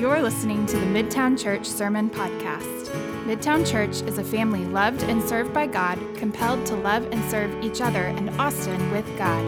You're 0.00 0.22
listening 0.22 0.64
to 0.64 0.78
the 0.78 0.86
Midtown 0.86 1.38
Church 1.38 1.66
Sermon 1.66 2.08
Podcast. 2.08 2.86
Midtown 3.26 3.70
Church 3.70 4.00
is 4.08 4.16
a 4.16 4.24
family 4.24 4.64
loved 4.64 5.02
and 5.02 5.22
served 5.22 5.52
by 5.52 5.66
God, 5.66 5.98
compelled 6.16 6.64
to 6.68 6.74
love 6.74 7.06
and 7.12 7.22
serve 7.30 7.62
each 7.62 7.82
other 7.82 8.04
and 8.04 8.30
Austin 8.40 8.90
with 8.92 9.06
God. 9.18 9.44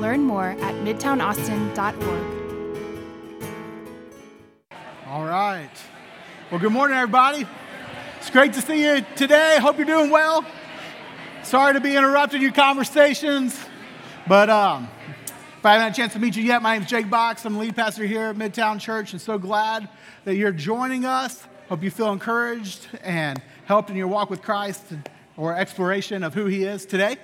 Learn 0.00 0.24
more 0.24 0.56
at 0.60 0.74
midtownaustin.org. 0.82 2.24
All 5.06 5.24
right. 5.24 5.70
Well, 6.50 6.58
good 6.58 6.72
morning, 6.72 6.96
everybody. 6.96 7.46
It's 8.18 8.30
great 8.30 8.52
to 8.54 8.62
see 8.62 8.84
you 8.84 9.06
today. 9.14 9.58
Hope 9.60 9.76
you're 9.76 9.86
doing 9.86 10.10
well. 10.10 10.44
Sorry 11.44 11.72
to 11.72 11.80
be 11.80 11.94
interrupting 11.94 12.42
your 12.42 12.50
conversations, 12.50 13.56
but 14.26 14.50
um, 14.50 14.88
if 15.64 15.68
I 15.68 15.72
haven't 15.78 15.84
had 15.84 15.92
a 15.92 15.96
chance 15.96 16.12
to 16.12 16.18
meet 16.18 16.36
you 16.36 16.42
yet, 16.42 16.60
my 16.60 16.74
name 16.74 16.82
is 16.82 16.90
Jake 16.90 17.08
Box. 17.08 17.46
I'm 17.46 17.54
the 17.54 17.58
lead 17.58 17.74
pastor 17.74 18.04
here 18.04 18.24
at 18.24 18.36
Midtown 18.36 18.78
Church, 18.78 19.12
and 19.12 19.22
so 19.22 19.38
glad 19.38 19.88
that 20.26 20.34
you're 20.34 20.52
joining 20.52 21.06
us. 21.06 21.42
Hope 21.70 21.82
you 21.82 21.90
feel 21.90 22.12
encouraged 22.12 22.86
and 23.02 23.40
helped 23.64 23.88
in 23.88 23.96
your 23.96 24.06
walk 24.06 24.28
with 24.28 24.42
Christ 24.42 24.84
or 25.38 25.56
exploration 25.56 26.22
of 26.22 26.34
who 26.34 26.44
He 26.44 26.64
is 26.64 26.84
today. 26.84 27.16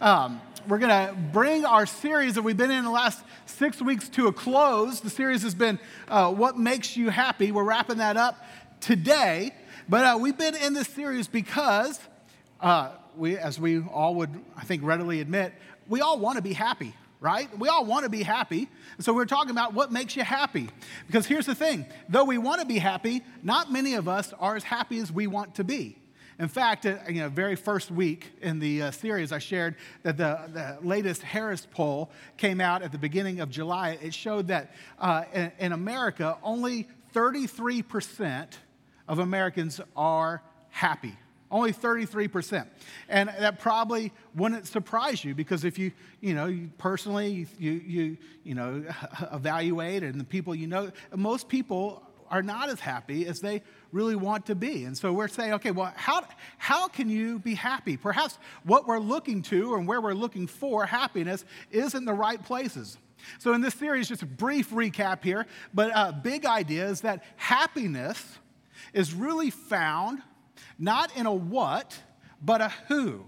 Um, 0.00 0.40
we're 0.66 0.80
going 0.80 0.90
to 0.90 1.14
bring 1.32 1.64
our 1.64 1.86
series 1.86 2.34
that 2.34 2.42
we've 2.42 2.56
been 2.56 2.72
in 2.72 2.82
the 2.82 2.90
last 2.90 3.22
six 3.46 3.80
weeks 3.80 4.08
to 4.08 4.26
a 4.26 4.32
close. 4.32 4.98
The 4.98 5.08
series 5.08 5.44
has 5.44 5.54
been 5.54 5.78
uh, 6.08 6.32
What 6.32 6.58
Makes 6.58 6.96
You 6.96 7.10
Happy. 7.10 7.52
We're 7.52 7.62
wrapping 7.62 7.98
that 7.98 8.16
up 8.16 8.44
today. 8.80 9.54
But 9.88 10.04
uh, 10.04 10.18
we've 10.20 10.36
been 10.36 10.56
in 10.56 10.74
this 10.74 10.88
series 10.88 11.28
because, 11.28 12.00
uh, 12.60 12.90
we, 13.16 13.38
as 13.38 13.60
we 13.60 13.82
all 13.82 14.16
would, 14.16 14.30
I 14.56 14.64
think, 14.64 14.82
readily 14.82 15.20
admit, 15.20 15.54
we 15.86 16.00
all 16.00 16.18
want 16.18 16.38
to 16.38 16.42
be 16.42 16.54
happy 16.54 16.92
right? 17.20 17.48
We 17.58 17.68
all 17.68 17.84
want 17.84 18.04
to 18.04 18.10
be 18.10 18.22
happy. 18.22 18.68
So 18.98 19.12
we're 19.12 19.24
talking 19.24 19.50
about 19.50 19.74
what 19.74 19.90
makes 19.90 20.16
you 20.16 20.24
happy. 20.24 20.68
Because 21.06 21.26
here's 21.26 21.46
the 21.46 21.54
thing 21.54 21.86
though 22.08 22.24
we 22.24 22.38
want 22.38 22.60
to 22.60 22.66
be 22.66 22.78
happy, 22.78 23.22
not 23.42 23.72
many 23.72 23.94
of 23.94 24.08
us 24.08 24.32
are 24.38 24.56
as 24.56 24.64
happy 24.64 24.98
as 24.98 25.10
we 25.10 25.26
want 25.26 25.54
to 25.56 25.64
be. 25.64 25.98
In 26.38 26.48
fact, 26.48 26.84
uh, 26.84 26.96
you 27.08 27.20
know, 27.20 27.28
very 27.28 27.54
first 27.54 27.90
week 27.90 28.32
in 28.42 28.58
the 28.58 28.82
uh, 28.82 28.90
series, 28.90 29.30
I 29.30 29.38
shared 29.38 29.76
that 30.02 30.16
the, 30.16 30.40
the, 30.52 30.86
latest 30.86 31.22
Harris 31.22 31.66
poll 31.70 32.10
came 32.36 32.60
out 32.60 32.82
at 32.82 32.90
the 32.90 32.98
beginning 32.98 33.40
of 33.40 33.50
July. 33.50 33.98
It 34.02 34.12
showed 34.12 34.48
that 34.48 34.74
uh, 34.98 35.24
in, 35.32 35.52
in 35.60 35.72
America, 35.72 36.36
only 36.42 36.88
33% 37.14 38.48
of 39.06 39.20
Americans 39.20 39.80
are 39.96 40.42
happy. 40.70 41.16
Only 41.54 41.72
33%. 41.72 42.66
And 43.08 43.28
that 43.28 43.60
probably 43.60 44.10
wouldn't 44.34 44.66
surprise 44.66 45.24
you 45.24 45.36
because 45.36 45.62
if 45.62 45.78
you, 45.78 45.92
you 46.20 46.34
know, 46.34 46.46
you 46.46 46.68
personally, 46.78 47.46
you, 47.60 47.70
you, 47.70 48.16
you 48.42 48.54
know, 48.56 48.84
evaluate 49.32 50.02
and 50.02 50.18
the 50.18 50.24
people 50.24 50.52
you 50.56 50.66
know, 50.66 50.90
most 51.14 51.48
people 51.48 52.02
are 52.28 52.42
not 52.42 52.70
as 52.70 52.80
happy 52.80 53.28
as 53.28 53.38
they 53.38 53.62
really 53.92 54.16
want 54.16 54.46
to 54.46 54.56
be. 54.56 54.82
And 54.82 54.98
so 54.98 55.12
we're 55.12 55.28
saying, 55.28 55.52
okay, 55.52 55.70
well, 55.70 55.92
how, 55.94 56.26
how 56.58 56.88
can 56.88 57.08
you 57.08 57.38
be 57.38 57.54
happy? 57.54 57.96
Perhaps 57.96 58.36
what 58.64 58.88
we're 58.88 58.98
looking 58.98 59.40
to 59.42 59.76
and 59.76 59.86
where 59.86 60.00
we're 60.00 60.12
looking 60.12 60.48
for 60.48 60.84
happiness 60.84 61.44
isn't 61.70 62.04
the 62.04 62.14
right 62.14 62.42
places. 62.42 62.98
So 63.38 63.52
in 63.52 63.60
this 63.60 63.74
series, 63.74 64.08
just 64.08 64.22
a 64.22 64.26
brief 64.26 64.72
recap 64.72 65.22
here, 65.22 65.46
but 65.72 65.92
a 65.94 66.12
big 66.12 66.46
idea 66.46 66.88
is 66.88 67.02
that 67.02 67.22
happiness 67.36 68.40
is 68.92 69.14
really 69.14 69.50
found 69.50 70.20
not 70.78 71.16
in 71.16 71.26
a 71.26 71.34
what, 71.34 71.98
but 72.42 72.60
a 72.60 72.68
who. 72.88 73.24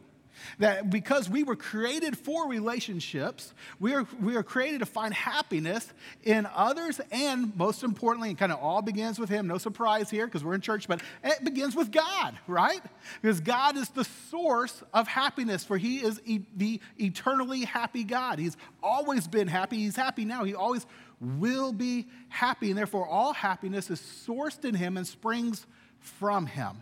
That 0.59 0.91
because 0.91 1.29
we 1.29 1.43
were 1.43 1.57
created 1.57 2.17
for 2.17 2.49
relationships, 2.49 3.55
we 3.81 3.95
are, 3.95 4.07
we 4.21 4.37
are 4.37 4.43
created 4.43 4.81
to 4.81 4.87
find 4.87 5.13
happiness 5.13 5.93
in 6.23 6.47
others, 6.55 7.01
and 7.11 7.57
most 7.57 7.83
importantly, 7.83 8.31
it 8.31 8.39
kind 8.39 8.53
of 8.53 8.59
all 8.61 8.83
begins 8.83 9.19
with 9.19 9.29
Him. 9.29 9.47
No 9.47 9.59
surprise 9.59 10.11
here 10.11 10.27
because 10.27 10.45
we're 10.45 10.55
in 10.55 10.61
church, 10.61 10.89
but 10.89 11.01
it 11.25 11.45
begins 11.45 11.75
with 11.75 11.91
God, 11.91 12.39
right? 12.47 12.81
Because 13.21 13.41
God 13.41 13.77
is 13.77 13.89
the 13.91 14.05
source 14.05 14.83
of 14.93 15.09
happiness, 15.09 15.65
for 15.65 15.79
He 15.79 15.99
is 15.99 16.21
e- 16.25 16.41
the 16.57 16.81
eternally 16.99 17.63
happy 17.63 18.05
God. 18.05 18.39
He's 18.39 18.57
always 18.83 19.27
been 19.27 19.49
happy. 19.49 19.77
He's 19.79 19.97
happy 19.97 20.25
now. 20.25 20.45
He 20.45 20.55
always 20.55 20.87
will 21.21 21.73
be 21.73 22.07
happy, 22.29 22.71
and 22.71 22.79
therefore, 22.79 23.09
all 23.09 23.33
happiness 23.33 23.91
is 23.91 24.01
sourced 24.01 24.65
in 24.65 24.75
Him 24.75 24.97
and 24.97 25.07
springs 25.07 25.67
from 25.99 26.47
Him. 26.47 26.77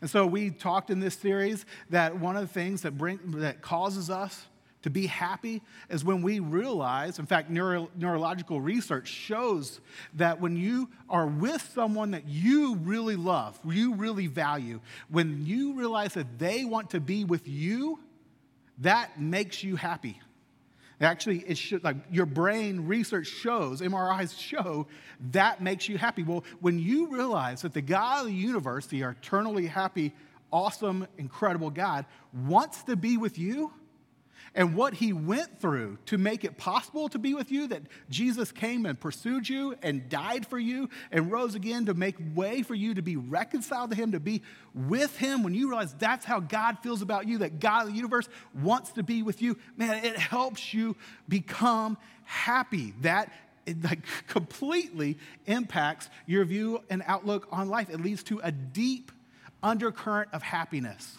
And 0.00 0.08
so 0.08 0.26
we 0.26 0.50
talked 0.50 0.90
in 0.90 1.00
this 1.00 1.14
series 1.14 1.66
that 1.90 2.18
one 2.18 2.36
of 2.36 2.42
the 2.42 2.52
things 2.52 2.82
that, 2.82 2.96
bring, 2.96 3.18
that 3.26 3.62
causes 3.62 4.10
us 4.10 4.46
to 4.82 4.90
be 4.90 5.06
happy 5.06 5.62
is 5.88 6.04
when 6.04 6.20
we 6.20 6.40
realize, 6.40 7.18
in 7.18 7.24
fact, 7.24 7.48
neuro, 7.48 7.88
neurological 7.96 8.60
research 8.60 9.08
shows 9.08 9.80
that 10.12 10.38
when 10.40 10.56
you 10.56 10.90
are 11.08 11.26
with 11.26 11.70
someone 11.74 12.10
that 12.10 12.28
you 12.28 12.76
really 12.76 13.16
love, 13.16 13.58
you 13.64 13.94
really 13.94 14.26
value, 14.26 14.80
when 15.08 15.46
you 15.46 15.72
realize 15.72 16.12
that 16.12 16.38
they 16.38 16.66
want 16.66 16.90
to 16.90 17.00
be 17.00 17.24
with 17.24 17.48
you, 17.48 17.98
that 18.78 19.18
makes 19.18 19.62
you 19.64 19.76
happy. 19.76 20.20
Actually, 21.00 21.40
it 21.40 21.58
should, 21.58 21.82
like 21.82 21.96
your 22.10 22.26
brain 22.26 22.86
research 22.86 23.26
shows, 23.26 23.80
MRIs 23.80 24.38
show, 24.38 24.86
that 25.32 25.60
makes 25.60 25.88
you 25.88 25.98
happy. 25.98 26.22
Well, 26.22 26.44
when 26.60 26.78
you 26.78 27.08
realize 27.08 27.62
that 27.62 27.74
the 27.74 27.82
God 27.82 28.20
of 28.20 28.26
the 28.26 28.32
universe, 28.32 28.86
the 28.86 29.02
eternally 29.02 29.66
happy, 29.66 30.14
awesome, 30.52 31.06
incredible 31.18 31.70
God, 31.70 32.06
wants 32.32 32.84
to 32.84 32.96
be 32.96 33.16
with 33.16 33.38
you, 33.38 33.72
and 34.54 34.74
what 34.74 34.94
he 34.94 35.12
went 35.12 35.60
through 35.60 35.98
to 36.06 36.18
make 36.18 36.44
it 36.44 36.56
possible 36.56 37.08
to 37.08 37.18
be 37.18 37.34
with 37.34 37.50
you, 37.50 37.66
that 37.68 37.82
Jesus 38.08 38.52
came 38.52 38.86
and 38.86 38.98
pursued 38.98 39.48
you 39.48 39.74
and 39.82 40.08
died 40.08 40.46
for 40.46 40.58
you 40.58 40.88
and 41.10 41.32
rose 41.32 41.54
again 41.54 41.86
to 41.86 41.94
make 41.94 42.14
way 42.34 42.62
for 42.62 42.74
you 42.74 42.94
to 42.94 43.02
be 43.02 43.16
reconciled 43.16 43.90
to 43.90 43.96
him, 43.96 44.12
to 44.12 44.20
be 44.20 44.42
with 44.74 45.16
him, 45.18 45.42
when 45.42 45.54
you 45.54 45.68
realize 45.68 45.92
that's 45.94 46.24
how 46.24 46.40
God 46.40 46.78
feels 46.82 47.02
about 47.02 47.26
you, 47.26 47.38
that 47.38 47.58
God 47.58 47.86
of 47.86 47.92
the 47.92 47.96
universe 47.96 48.28
wants 48.54 48.92
to 48.92 49.02
be 49.02 49.22
with 49.22 49.42
you, 49.42 49.58
man, 49.76 50.04
it 50.04 50.16
helps 50.16 50.72
you 50.72 50.96
become 51.28 51.98
happy. 52.24 52.94
That 53.00 53.32
it 53.66 53.82
like 53.82 54.00
completely 54.26 55.18
impacts 55.46 56.08
your 56.26 56.44
view 56.44 56.82
and 56.90 57.02
outlook 57.06 57.48
on 57.50 57.68
life. 57.68 57.90
It 57.90 58.00
leads 58.00 58.22
to 58.24 58.40
a 58.42 58.52
deep 58.52 59.10
undercurrent 59.62 60.30
of 60.32 60.42
happiness. 60.42 61.18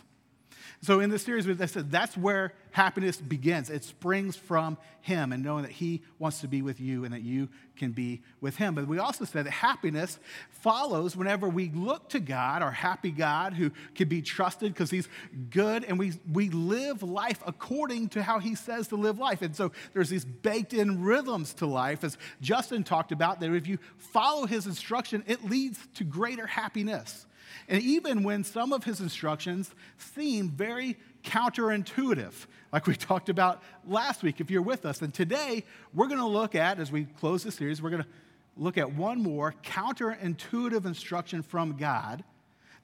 So 0.85 0.99
in 0.99 1.09
this 1.09 1.23
series, 1.23 1.49
I 1.49 1.65
said 1.65 1.89
that's 1.89 2.15
where 2.15 2.53
happiness 2.69 3.17
begins. 3.17 3.71
It 3.71 3.83
springs 3.83 4.35
from 4.35 4.77
Him 5.01 5.31
and 5.31 5.43
knowing 5.43 5.63
that 5.63 5.71
He 5.71 6.03
wants 6.19 6.41
to 6.41 6.47
be 6.47 6.61
with 6.61 6.79
you 6.79 7.05
and 7.05 7.11
that 7.11 7.23
you 7.23 7.49
can 7.75 7.91
be 7.91 8.21
with 8.39 8.57
Him. 8.57 8.75
But 8.75 8.87
we 8.87 8.99
also 8.99 9.25
said 9.25 9.47
that 9.47 9.51
happiness 9.51 10.19
follows 10.51 11.15
whenever 11.15 11.49
we 11.49 11.71
look 11.71 12.09
to 12.09 12.19
God, 12.19 12.61
our 12.61 12.69
happy 12.69 13.09
God 13.09 13.53
who 13.53 13.71
can 13.95 14.07
be 14.07 14.21
trusted 14.21 14.73
because 14.73 14.91
He's 14.91 15.09
good, 15.49 15.85
and 15.85 15.97
we, 15.97 16.13
we 16.31 16.51
live 16.51 17.01
life 17.01 17.41
according 17.47 18.09
to 18.09 18.21
how 18.21 18.37
He 18.37 18.53
says 18.53 18.89
to 18.89 18.95
live 18.95 19.17
life. 19.17 19.41
And 19.41 19.55
so 19.55 19.71
there's 19.93 20.09
these 20.09 20.23
baked 20.25 20.71
in 20.71 21.01
rhythms 21.01 21.55
to 21.55 21.65
life, 21.65 22.03
as 22.03 22.15
Justin 22.41 22.83
talked 22.83 23.11
about, 23.11 23.39
that 23.39 23.51
if 23.51 23.65
you 23.65 23.79
follow 23.97 24.45
His 24.45 24.67
instruction, 24.67 25.23
it 25.25 25.43
leads 25.43 25.79
to 25.95 26.03
greater 26.03 26.45
happiness. 26.45 27.25
And 27.67 27.81
even 27.81 28.23
when 28.23 28.43
some 28.43 28.73
of 28.73 28.83
his 28.83 29.01
instructions 29.01 29.73
seem 29.97 30.49
very 30.49 30.97
counterintuitive, 31.23 32.33
like 32.71 32.87
we 32.87 32.95
talked 32.95 33.29
about 33.29 33.63
last 33.87 34.23
week, 34.23 34.39
if 34.39 34.51
you're 34.51 34.61
with 34.61 34.85
us. 34.85 35.01
And 35.01 35.13
today, 35.13 35.63
we're 35.93 36.07
going 36.07 36.19
to 36.19 36.25
look 36.25 36.55
at, 36.55 36.79
as 36.79 36.91
we 36.91 37.05
close 37.19 37.43
the 37.43 37.51
series, 37.51 37.81
we're 37.81 37.89
going 37.89 38.03
to 38.03 38.09
look 38.57 38.77
at 38.77 38.93
one 38.93 39.21
more 39.21 39.53
counterintuitive 39.63 40.85
instruction 40.85 41.41
from 41.41 41.77
God 41.77 42.23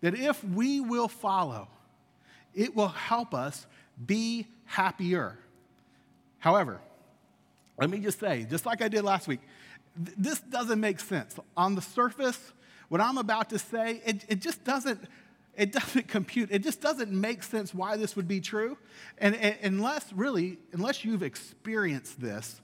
that 0.02 0.16
if 0.16 0.44
we 0.44 0.82
will 0.82 1.08
follow, 1.08 1.68
it 2.54 2.76
will 2.76 2.90
help 2.90 3.34
us 3.34 3.66
be 4.06 4.48
happier. 4.66 5.38
However, 6.40 6.82
let 7.78 7.90
me 7.90 8.00
just 8.00 8.20
say, 8.20 8.46
just 8.50 8.66
like 8.66 8.82
I 8.82 8.88
did 8.88 9.04
last 9.04 9.28
week, 9.28 9.40
th- 10.04 10.18
this 10.18 10.40
doesn't 10.40 10.80
make 10.80 11.00
sense. 11.00 11.35
On 11.56 11.76
the 11.76 11.82
surface, 11.82 12.52
what 12.91 12.99
I'm 12.99 13.17
about 13.17 13.52
to 13.52 13.58
say, 13.58 14.02
it, 14.05 14.26
it 14.28 14.41
just 14.41 14.66
doesn't, 14.66 14.99
it 15.55 15.72
doesn't 15.72 16.08
compute. 16.09 16.49
It 16.52 16.61
just 16.61 16.82
doesn't 16.82 17.09
make 17.09 17.41
sense 17.41 17.73
why 17.73 17.96
this 17.96 18.17
would 18.17 18.28
be 18.28 18.41
true. 18.41 18.78
And, 19.17 19.34
and 19.34 19.55
unless, 19.64 20.11
really, 20.11 20.58
unless 20.73 21.05
you've 21.05 21.23
experienced 21.23 22.20
this, 22.20 22.59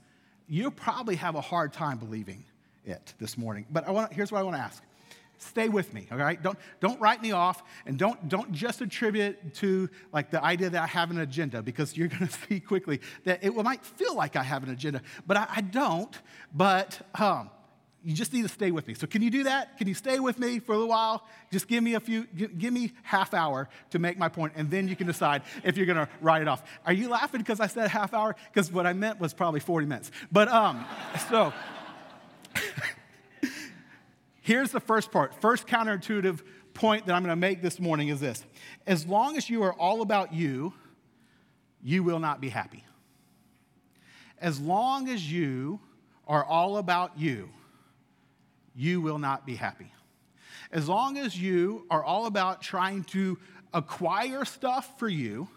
you'll 0.50 0.72
probably 0.72 1.16
have 1.16 1.36
a 1.36 1.42
hard 1.42 1.72
time 1.72 1.98
believing 1.98 2.44
it 2.84 3.14
this 3.20 3.38
morning. 3.38 3.68
But 3.72 3.88
I 3.88 3.92
want, 3.92 4.12
here's 4.12 4.30
what 4.30 4.40
I 4.40 4.44
want 4.44 4.58
to 4.58 4.62
ask. 4.62 4.84
Stay 5.38 5.70
with 5.70 5.94
me, 5.94 6.10
all 6.12 6.18
right? 6.18 6.44
Don't, 6.44 6.60
don't 6.82 7.00
write 7.00 7.22
me 7.22 7.32
off 7.32 7.64
and 7.86 7.98
don't, 7.98 8.28
don't 8.28 8.52
just 8.52 8.82
attribute 8.82 9.24
it 9.24 9.54
to 9.56 9.90
like 10.12 10.30
the 10.30 10.44
idea 10.44 10.70
that 10.70 10.84
I 10.84 10.88
have 10.88 11.10
an 11.10 11.20
agenda 11.20 11.62
because 11.62 11.96
you're 11.96 12.08
going 12.10 12.28
to 12.28 12.34
see 12.50 12.60
quickly 12.60 13.00
that 13.24 13.46
it 13.46 13.56
might 13.56 13.86
feel 13.86 14.14
like 14.14 14.36
I 14.36 14.44
have 14.44 14.64
an 14.64 14.72
agenda, 14.72 15.02
but 15.26 15.38
I, 15.38 15.48
I 15.56 15.62
don't. 15.62 16.14
But 16.54 17.00
um, 17.16 17.50
you 18.04 18.14
just 18.14 18.32
need 18.32 18.44
to 18.44 18.50
stay 18.50 18.72
with 18.72 18.88
me. 18.88 18.94
So 18.94 19.08
can 19.08 19.22
you 19.22 19.30
do 19.30 19.44
that? 19.44 19.78
Can 19.78 19.88
you 19.88 19.94
stay 19.94 20.20
with 20.20 20.40
me 20.40 20.60
for 20.60 20.74
a 20.74 20.76
little 20.76 20.90
while? 20.90 21.28
Just 21.52 21.68
give 21.68 21.84
me 21.84 21.96
a 21.96 22.00
few, 22.00 22.26
give 22.26 22.72
me 22.72 22.94
half 23.04 23.34
hour 23.34 23.68
to 23.90 24.00
make 24.00 24.18
my 24.18 24.30
point, 24.30 24.54
and 24.56 24.70
then 24.70 24.88
you 24.88 24.96
can 24.96 25.08
decide 25.08 25.42
if 25.64 25.78
you're 25.78 25.86
going 25.86 25.98
to 25.98 26.08
write 26.22 26.42
it 26.42 26.48
off. 26.48 26.64
Are 26.86 26.94
you 26.94 27.10
laughing 27.10 27.42
because 27.42 27.60
I 27.60 27.68
said 27.68 27.90
half 27.90 28.14
hour? 28.14 28.36
Because 28.54 28.72
what 28.72 28.86
I 28.86 28.94
meant 28.94 29.20
was 29.20 29.34
probably 29.34 29.60
40 29.60 29.88
minutes. 29.88 30.12
But 30.32 30.48
um, 30.48 30.86
so 31.30 31.54
here's 34.42 34.72
the 34.72 34.80
first 34.80 35.12
part. 35.12 35.42
First 35.42 35.68
counterintuitive 35.68 36.42
point 36.74 37.08
that 37.08 37.16
I'm 37.16 37.24
going 37.24 37.32
to 37.32 37.36
make 37.36 37.62
this 37.62 37.80
morning 37.80 38.10
is 38.10 38.20
this 38.20 38.46
As 38.86 39.06
long 39.06 39.36
as 39.36 39.50
you 39.50 39.64
are 39.64 39.74
all 39.74 40.02
about 40.02 40.34
you, 40.34 40.74
you 41.84 42.04
will 42.04 42.20
not 42.20 42.40
be 42.40 42.50
happy. 42.50 42.84
As 44.40 44.60
long 44.60 45.10
as 45.10 45.32
you 45.32 45.80
are 46.28 46.46
all 46.46 46.78
about 46.78 47.18
you, 47.18 47.50
you 48.78 49.02
will 49.02 49.18
not 49.18 49.46
be 49.46 49.56
happy. 49.56 49.92
As 50.72 50.88
long 50.88 51.18
as 51.18 51.36
you 51.36 51.86
are 51.90 52.04
all 52.04 52.28
about 52.28 52.62
trying 52.62 53.04
to 53.06 53.38
acquire 53.74 54.46
stuff 54.46 55.00
for 55.00 55.10
you, 55.10 55.48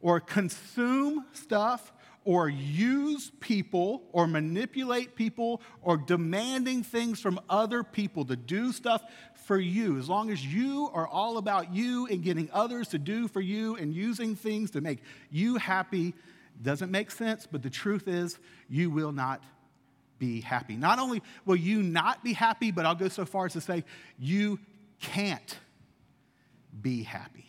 or 0.00 0.20
consume 0.20 1.24
stuff, 1.32 1.92
or 2.24 2.48
use 2.48 3.32
people, 3.40 4.02
or 4.12 4.26
manipulate 4.26 5.16
people, 5.16 5.62
or 5.80 5.96
demanding 5.96 6.82
things 6.82 7.20
from 7.20 7.40
other 7.48 7.82
people 7.82 8.24
to 8.26 8.36
do 8.36 8.72
stuff 8.72 9.02
for 9.46 9.58
you, 9.58 9.98
as 9.98 10.08
long 10.08 10.30
as 10.30 10.44
you 10.44 10.90
are 10.92 11.06
all 11.06 11.38
about 11.38 11.72
you 11.72 12.06
and 12.06 12.22
getting 12.22 12.48
others 12.52 12.88
to 12.88 12.98
do 12.98 13.26
for 13.28 13.40
you 13.40 13.76
and 13.76 13.94
using 13.94 14.36
things 14.36 14.70
to 14.72 14.80
make 14.80 14.98
you 15.30 15.56
happy, 15.56 16.14
doesn't 16.60 16.90
make 16.90 17.10
sense, 17.10 17.46
but 17.50 17.62
the 17.62 17.70
truth 17.70 18.06
is, 18.06 18.38
you 18.68 18.90
will 18.90 19.12
not 19.12 19.42
be 20.22 20.40
happy. 20.40 20.76
Not 20.76 21.00
only 21.00 21.20
will 21.44 21.56
you 21.56 21.82
not 21.82 22.22
be 22.22 22.32
happy, 22.32 22.70
but 22.70 22.86
I'll 22.86 22.94
go 22.94 23.08
so 23.08 23.24
far 23.24 23.46
as 23.46 23.54
to 23.54 23.60
say, 23.60 23.82
you 24.20 24.60
can't 25.00 25.58
be 26.80 27.02
happy. 27.02 27.46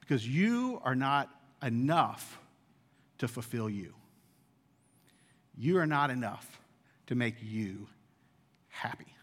Because 0.00 0.26
you 0.26 0.80
are 0.82 0.94
not 0.94 1.28
enough 1.62 2.40
to 3.18 3.28
fulfill 3.28 3.68
you. 3.68 3.92
You 5.58 5.76
are 5.76 5.86
not 5.86 6.08
enough 6.08 6.58
to 7.08 7.14
make 7.14 7.34
you 7.42 7.86
happy. 8.68 9.14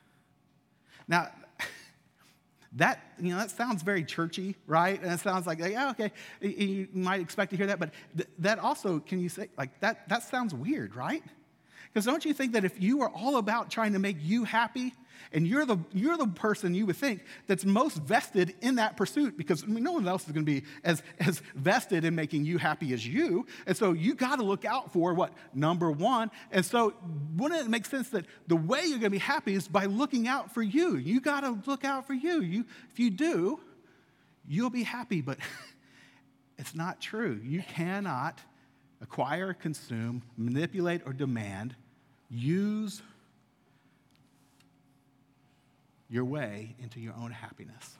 Now, 1.08 1.32
that, 2.74 3.02
you 3.20 3.32
know, 3.32 3.40
that 3.40 3.50
sounds 3.50 3.82
very 3.82 4.04
churchy, 4.04 4.56
right? 4.68 5.02
And 5.02 5.12
it 5.12 5.20
sounds 5.20 5.48
like, 5.48 5.58
yeah, 5.58 5.90
okay, 5.90 6.12
you 6.42 6.90
might 6.94 7.22
expect 7.22 7.50
to 7.52 7.58
hear 7.58 7.66
that, 7.66 7.80
but 7.80 7.90
th- 8.16 8.30
that 8.38 8.60
also, 8.60 9.00
can 9.00 9.20
you 9.20 9.30
say, 9.30 9.50
like, 9.58 9.80
that, 9.80 10.08
that 10.10 10.22
sounds 10.22 10.54
weird, 10.54 10.96
right? 10.96 11.24
Because 11.98 12.06
don't 12.06 12.26
you 12.26 12.34
think 12.36 12.54
that 12.54 12.64
if 12.64 12.80
you 12.80 13.02
are 13.02 13.10
all 13.10 13.38
about 13.38 13.72
trying 13.72 13.94
to 13.94 13.98
make 13.98 14.18
you 14.22 14.44
happy, 14.44 14.94
and 15.32 15.48
you're 15.48 15.66
the, 15.66 15.80
you're 15.94 16.16
the 16.16 16.28
person 16.28 16.76
you 16.76 16.86
would 16.86 16.96
think 16.96 17.24
that's 17.48 17.66
most 17.66 17.98
vested 17.98 18.54
in 18.62 18.76
that 18.76 18.96
pursuit 18.96 19.36
because 19.36 19.64
I 19.64 19.66
mean, 19.66 19.84
no 19.84 19.94
one 19.94 20.08
else 20.08 20.28
is 20.28 20.32
going 20.32 20.46
to 20.46 20.52
be 20.52 20.64
as, 20.84 21.02
as 21.20 21.42
vested 21.56 22.06
in 22.06 22.14
making 22.14 22.46
you 22.46 22.60
happy 22.60 22.94
as 22.94 23.04
you. 23.04 23.48
And 23.66 23.76
so 23.76 23.94
you 23.94 24.14
got 24.14 24.36
to 24.36 24.44
look 24.44 24.64
out 24.64 24.94
for 24.94 25.16
what? 25.16 25.34
Number 25.56 25.90
one. 25.90 26.30
And 26.52 26.64
so 26.64 26.94
wouldn't 27.36 27.62
it 27.62 27.68
make 27.68 27.88
sense 27.88 28.10
that 28.10 28.28
the 28.46 28.56
way 28.56 28.82
you're 28.82 29.00
going 29.00 29.02
to 29.02 29.10
be 29.10 29.18
happy 29.18 29.56
is 29.56 29.68
by 29.68 29.86
looking 29.86 30.28
out 30.28 30.54
for 30.54 30.62
you? 30.62 30.98
You 30.98 31.20
got 31.20 31.40
to 31.40 31.58
look 31.66 31.84
out 31.84 32.06
for 32.06 32.14
you. 32.14 32.42
you. 32.42 32.64
If 32.92 33.00
you 33.00 33.10
do, 33.10 33.60
you'll 34.48 34.70
be 34.70 34.84
happy. 34.84 35.22
But 35.22 35.40
it's 36.60 36.76
not 36.76 37.02
true. 37.02 37.42
You 37.44 37.64
cannot 37.64 38.40
acquire, 39.02 39.54
consume, 39.54 40.22
manipulate, 40.38 41.02
or 41.08 41.14
demand, 41.14 41.76
use 42.30 43.02
your 46.10 46.26
way 46.26 46.76
into 46.80 47.00
your 47.00 47.14
own 47.16 47.32
happiness. 47.32 47.98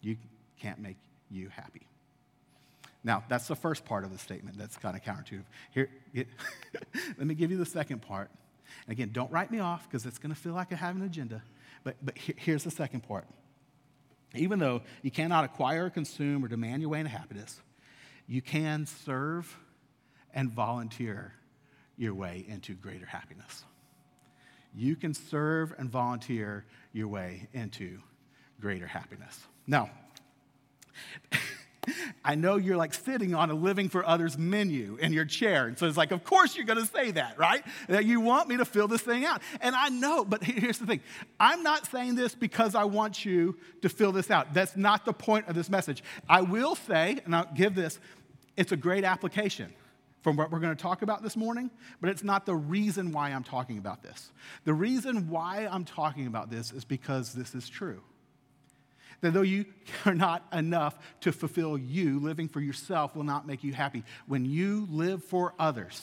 You 0.00 0.16
can't 0.60 0.78
make 0.80 0.96
you 1.30 1.48
happy. 1.48 1.86
Now, 3.04 3.24
that's 3.28 3.48
the 3.48 3.56
first 3.56 3.84
part 3.84 4.04
of 4.04 4.12
the 4.12 4.18
statement 4.18 4.56
that's 4.56 4.76
kind 4.76 4.96
of 4.96 5.02
counterintuitive. 5.02 5.44
Here, 5.72 5.88
it, 6.14 6.28
let 7.18 7.26
me 7.26 7.34
give 7.34 7.50
you 7.50 7.56
the 7.56 7.66
second 7.66 8.02
part. 8.02 8.30
And 8.86 8.92
again, 8.92 9.10
don't 9.12 9.30
write 9.30 9.50
me 9.50 9.58
off 9.58 9.88
because 9.88 10.06
it's 10.06 10.18
going 10.18 10.34
to 10.34 10.40
feel 10.40 10.54
like 10.54 10.72
I 10.72 10.76
have 10.76 10.96
an 10.96 11.02
agenda. 11.02 11.42
But, 11.84 11.96
but 12.02 12.16
here's 12.16 12.64
the 12.64 12.70
second 12.70 13.02
part. 13.02 13.26
Even 14.34 14.58
though 14.58 14.82
you 15.02 15.10
cannot 15.10 15.44
acquire, 15.44 15.90
consume, 15.90 16.44
or 16.44 16.48
demand 16.48 16.80
your 16.80 16.90
way 16.90 17.00
into 17.00 17.10
happiness, 17.10 17.60
you 18.26 18.40
can 18.40 18.86
serve 18.86 19.58
and 20.32 20.50
volunteer 20.50 21.34
your 21.96 22.14
way 22.14 22.44
into 22.48 22.74
greater 22.74 23.06
happiness. 23.06 23.64
You 24.74 24.96
can 24.96 25.14
serve 25.14 25.74
and 25.78 25.90
volunteer 25.90 26.64
your 26.92 27.08
way 27.08 27.48
into 27.52 27.98
greater 28.60 28.86
happiness. 28.86 29.38
Now, 29.66 29.90
I 32.24 32.36
know 32.36 32.56
you're 32.56 32.76
like 32.76 32.94
sitting 32.94 33.34
on 33.34 33.50
a 33.50 33.54
living 33.54 33.88
for 33.88 34.06
others 34.06 34.38
menu 34.38 34.96
in 35.00 35.12
your 35.12 35.24
chair. 35.24 35.66
And 35.66 35.76
so 35.76 35.86
it's 35.86 35.96
like, 35.96 36.12
of 36.12 36.22
course 36.22 36.54
you're 36.54 36.64
going 36.64 36.78
to 36.78 36.86
say 36.86 37.10
that, 37.12 37.38
right? 37.38 37.64
That 37.88 38.04
you 38.04 38.20
want 38.20 38.48
me 38.48 38.56
to 38.58 38.64
fill 38.64 38.86
this 38.86 39.02
thing 39.02 39.24
out. 39.24 39.42
And 39.60 39.74
I 39.74 39.88
know, 39.88 40.24
but 40.24 40.44
here's 40.44 40.78
the 40.78 40.86
thing 40.86 41.00
I'm 41.40 41.62
not 41.62 41.86
saying 41.86 42.14
this 42.14 42.34
because 42.34 42.74
I 42.74 42.84
want 42.84 43.24
you 43.24 43.56
to 43.82 43.88
fill 43.88 44.12
this 44.12 44.30
out. 44.30 44.54
That's 44.54 44.76
not 44.76 45.04
the 45.04 45.12
point 45.12 45.48
of 45.48 45.54
this 45.54 45.68
message. 45.68 46.04
I 46.28 46.42
will 46.42 46.76
say, 46.76 47.18
and 47.24 47.34
I'll 47.34 47.50
give 47.52 47.74
this, 47.74 47.98
it's 48.56 48.70
a 48.70 48.76
great 48.76 49.04
application 49.04 49.72
from 50.22 50.36
what 50.36 50.50
we're 50.50 50.60
going 50.60 50.74
to 50.74 50.82
talk 50.82 51.02
about 51.02 51.22
this 51.22 51.36
morning, 51.36 51.70
but 52.00 52.08
it's 52.08 52.22
not 52.22 52.46
the 52.46 52.54
reason 52.54 53.12
why 53.12 53.30
I'm 53.30 53.44
talking 53.44 53.78
about 53.78 54.02
this. 54.02 54.32
The 54.64 54.72
reason 54.72 55.28
why 55.28 55.68
I'm 55.70 55.84
talking 55.84 56.26
about 56.26 56.50
this 56.50 56.72
is 56.72 56.84
because 56.84 57.34
this 57.34 57.54
is 57.54 57.68
true. 57.68 58.00
That 59.20 59.34
though 59.34 59.42
you 59.42 59.66
are 60.06 60.14
not 60.14 60.46
enough 60.52 60.98
to 61.20 61.32
fulfill 61.32 61.76
you, 61.76 62.20
living 62.20 62.48
for 62.48 62.60
yourself 62.60 63.16
will 63.16 63.24
not 63.24 63.46
make 63.46 63.64
you 63.64 63.72
happy. 63.72 64.04
When 64.26 64.44
you 64.44 64.86
live 64.90 65.24
for 65.24 65.54
others, 65.58 66.02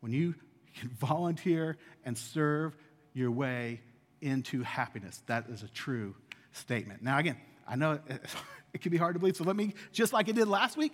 when 0.00 0.12
you 0.12 0.34
can 0.78 0.88
volunteer 1.00 1.76
and 2.04 2.16
serve 2.16 2.76
your 3.12 3.30
way 3.30 3.80
into 4.20 4.62
happiness, 4.62 5.22
that 5.26 5.48
is 5.48 5.62
a 5.62 5.68
true 5.68 6.14
statement. 6.52 7.02
Now, 7.02 7.18
again, 7.18 7.36
I 7.66 7.74
know 7.74 7.98
it 8.76 8.82
can 8.82 8.92
be 8.92 8.98
hard 8.98 9.14
to 9.14 9.18
believe. 9.18 9.36
So 9.36 9.44
let 9.44 9.56
me, 9.56 9.72
just 9.90 10.12
like 10.12 10.28
I 10.28 10.32
did 10.32 10.46
last 10.48 10.76
week, 10.76 10.92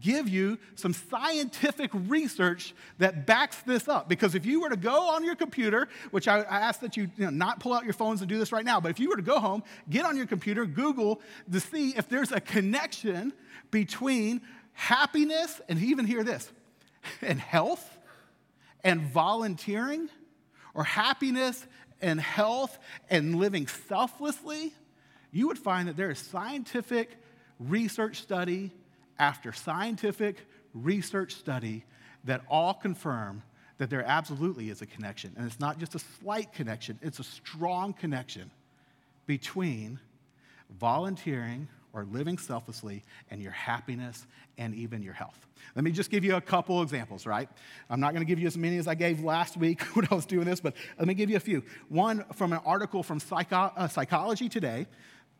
give 0.00 0.28
you 0.28 0.58
some 0.74 0.92
scientific 0.92 1.92
research 1.94 2.74
that 2.98 3.24
backs 3.24 3.62
this 3.62 3.88
up. 3.88 4.08
Because 4.08 4.34
if 4.34 4.44
you 4.44 4.60
were 4.60 4.68
to 4.68 4.76
go 4.76 5.14
on 5.14 5.24
your 5.24 5.36
computer, 5.36 5.88
which 6.10 6.26
I, 6.26 6.40
I 6.40 6.58
ask 6.58 6.80
that 6.80 6.96
you, 6.96 7.04
you 7.16 7.26
know, 7.26 7.30
not 7.30 7.60
pull 7.60 7.72
out 7.72 7.84
your 7.84 7.92
phones 7.92 8.20
and 8.20 8.28
do 8.28 8.36
this 8.36 8.50
right 8.50 8.64
now, 8.64 8.80
but 8.80 8.90
if 8.90 8.98
you 8.98 9.08
were 9.08 9.16
to 9.16 9.22
go 9.22 9.38
home, 9.38 9.62
get 9.88 10.04
on 10.04 10.16
your 10.16 10.26
computer, 10.26 10.66
Google 10.66 11.20
to 11.50 11.60
see 11.60 11.90
if 11.90 12.08
there's 12.08 12.32
a 12.32 12.40
connection 12.40 13.32
between 13.70 14.40
happiness, 14.72 15.60
and 15.68 15.78
even 15.78 16.04
hear 16.04 16.24
this, 16.24 16.50
and 17.22 17.38
health 17.38 17.98
and 18.82 19.02
volunteering, 19.02 20.08
or 20.74 20.82
happiness 20.82 21.64
and 22.00 22.20
health 22.20 22.76
and 23.08 23.36
living 23.36 23.68
selflessly 23.68 24.72
you 25.32 25.46
would 25.48 25.58
find 25.58 25.88
that 25.88 25.96
there 25.96 26.10
is 26.10 26.18
scientific 26.18 27.16
research 27.58 28.22
study 28.22 28.72
after 29.18 29.52
scientific 29.52 30.46
research 30.74 31.34
study 31.34 31.84
that 32.24 32.42
all 32.48 32.74
confirm 32.74 33.42
that 33.78 33.90
there 33.90 34.04
absolutely 34.04 34.68
is 34.68 34.82
a 34.82 34.86
connection. 34.86 35.32
And 35.36 35.46
it's 35.46 35.60
not 35.60 35.78
just 35.78 35.94
a 35.94 35.98
slight 35.98 36.52
connection, 36.52 36.98
it's 37.02 37.18
a 37.18 37.24
strong 37.24 37.92
connection 37.92 38.50
between 39.26 39.98
volunteering 40.78 41.68
or 41.92 42.04
living 42.04 42.38
selflessly 42.38 43.02
and 43.30 43.42
your 43.42 43.52
happiness 43.52 44.26
and 44.58 44.74
even 44.74 45.02
your 45.02 45.12
health. 45.12 45.46
Let 45.74 45.84
me 45.84 45.90
just 45.90 46.10
give 46.10 46.24
you 46.24 46.36
a 46.36 46.40
couple 46.40 46.82
examples, 46.82 47.26
right? 47.26 47.48
I'm 47.88 48.00
not 48.00 48.12
going 48.12 48.24
to 48.24 48.28
give 48.28 48.38
you 48.38 48.46
as 48.46 48.56
many 48.56 48.78
as 48.78 48.86
I 48.86 48.94
gave 48.94 49.22
last 49.24 49.56
week 49.56 49.82
when 49.94 50.06
I 50.10 50.14
was 50.14 50.26
doing 50.26 50.46
this, 50.46 50.60
but 50.60 50.74
let 50.98 51.08
me 51.08 51.14
give 51.14 51.30
you 51.30 51.36
a 51.36 51.40
few. 51.40 51.62
One 51.88 52.24
from 52.34 52.52
an 52.52 52.60
article 52.64 53.02
from 53.02 53.18
Psycho- 53.18 53.72
uh, 53.76 53.88
Psychology 53.88 54.48
Today 54.48 54.86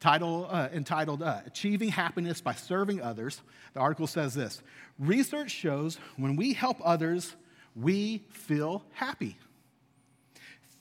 title, 0.01 0.49
uh, 0.51 0.69
entitled 0.73 1.23
uh, 1.23 1.41
Achieving 1.47 1.91
Happiness 1.91 2.41
by 2.41 2.55
Serving 2.55 3.03
Others. 3.03 3.41
The 3.75 3.81
article 3.81 4.07
says 4.07 4.35
this 4.35 4.63
Research 4.99 5.51
shows 5.51 5.99
when 6.17 6.37
we 6.37 6.55
help 6.55 6.79
others, 6.83 7.37
we 7.77 8.25
feel 8.31 8.83
happy. 8.93 9.37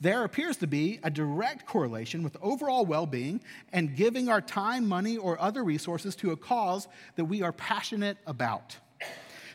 There 0.00 0.24
appears 0.24 0.56
to 0.58 0.66
be 0.66 0.98
a 1.02 1.10
direct 1.10 1.66
correlation 1.66 2.22
with 2.22 2.34
overall 2.40 2.86
well 2.86 3.04
being 3.04 3.42
and 3.70 3.94
giving 3.94 4.30
our 4.30 4.40
time, 4.40 4.88
money, 4.88 5.18
or 5.18 5.38
other 5.38 5.62
resources 5.62 6.16
to 6.16 6.30
a 6.30 6.36
cause 6.36 6.88
that 7.16 7.26
we 7.26 7.42
are 7.42 7.52
passionate 7.52 8.16
about. 8.26 8.78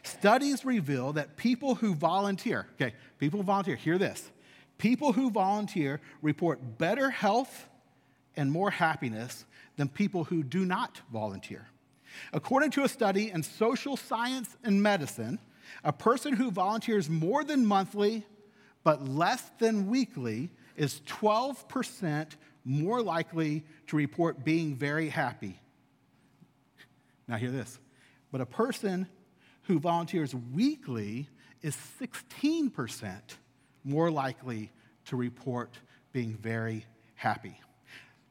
Studies 0.03 0.63
reveal 0.63 1.13
that 1.13 1.35
people 1.35 1.73
who 1.73 1.95
volunteer, 1.95 2.67
okay, 2.75 2.93
people 3.17 3.39
who 3.39 3.43
volunteer, 3.43 3.75
hear 3.75 3.97
this. 3.97 4.29
People 4.77 5.13
who 5.13 5.31
volunteer 5.31 5.99
report 6.21 6.77
better 6.77 7.09
health 7.09 7.67
and 8.35 8.51
more 8.51 8.69
happiness 8.69 9.45
than 9.77 9.89
people 9.89 10.23
who 10.23 10.43
do 10.43 10.65
not 10.65 11.01
volunteer. 11.11 11.67
According 12.33 12.71
to 12.71 12.83
a 12.83 12.89
study 12.89 13.31
in 13.31 13.43
social 13.43 13.97
science 13.97 14.55
and 14.63 14.81
medicine, 14.81 15.39
a 15.83 15.91
person 15.91 16.33
who 16.33 16.51
volunteers 16.51 17.09
more 17.09 17.43
than 17.43 17.65
monthly 17.65 18.25
but 18.83 19.07
less 19.07 19.41
than 19.57 19.87
weekly 19.87 20.51
is 20.75 21.01
12% 21.07 22.27
more 22.63 23.01
likely 23.01 23.65
to 23.87 23.97
report 23.97 24.45
being 24.45 24.75
very 24.75 25.09
happy. 25.09 25.59
Now, 27.27 27.37
hear 27.37 27.51
this. 27.51 27.79
But 28.31 28.41
a 28.41 28.45
person 28.45 29.07
who 29.63 29.79
volunteers 29.79 30.35
weekly 30.53 31.29
is 31.61 31.75
16% 31.99 33.19
more 33.83 34.11
likely 34.11 34.71
to 35.05 35.15
report 35.15 35.73
being 36.11 36.37
very 36.37 36.85
happy. 37.15 37.59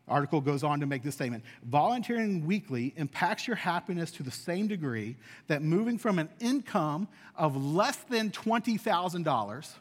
Article 0.06 0.40
goes 0.40 0.62
on 0.62 0.80
to 0.80 0.86
make 0.86 1.02
this 1.02 1.14
statement 1.14 1.44
volunteering 1.64 2.46
weekly 2.46 2.92
impacts 2.96 3.46
your 3.46 3.56
happiness 3.56 4.10
to 4.12 4.22
the 4.22 4.30
same 4.30 4.66
degree 4.66 5.16
that 5.46 5.62
moving 5.62 5.96
from 5.96 6.18
an 6.18 6.28
income 6.40 7.08
of 7.36 7.56
less 7.56 7.96
than 7.96 8.30
$20,000 8.30 9.74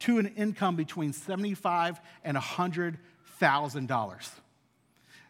to 0.00 0.18
an 0.18 0.26
income 0.36 0.76
between 0.76 1.12
$75 1.12 1.98
and 2.24 2.36
$100,000. 2.36 4.30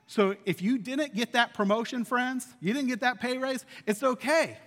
So 0.06 0.36
if 0.44 0.60
you 0.60 0.76
didn't 0.78 1.14
get 1.14 1.32
that 1.32 1.54
promotion, 1.54 2.04
friends, 2.04 2.46
you 2.60 2.74
didn't 2.74 2.88
get 2.88 3.00
that 3.00 3.20
pay 3.20 3.38
raise, 3.38 3.64
it's 3.86 4.02
okay. 4.02 4.58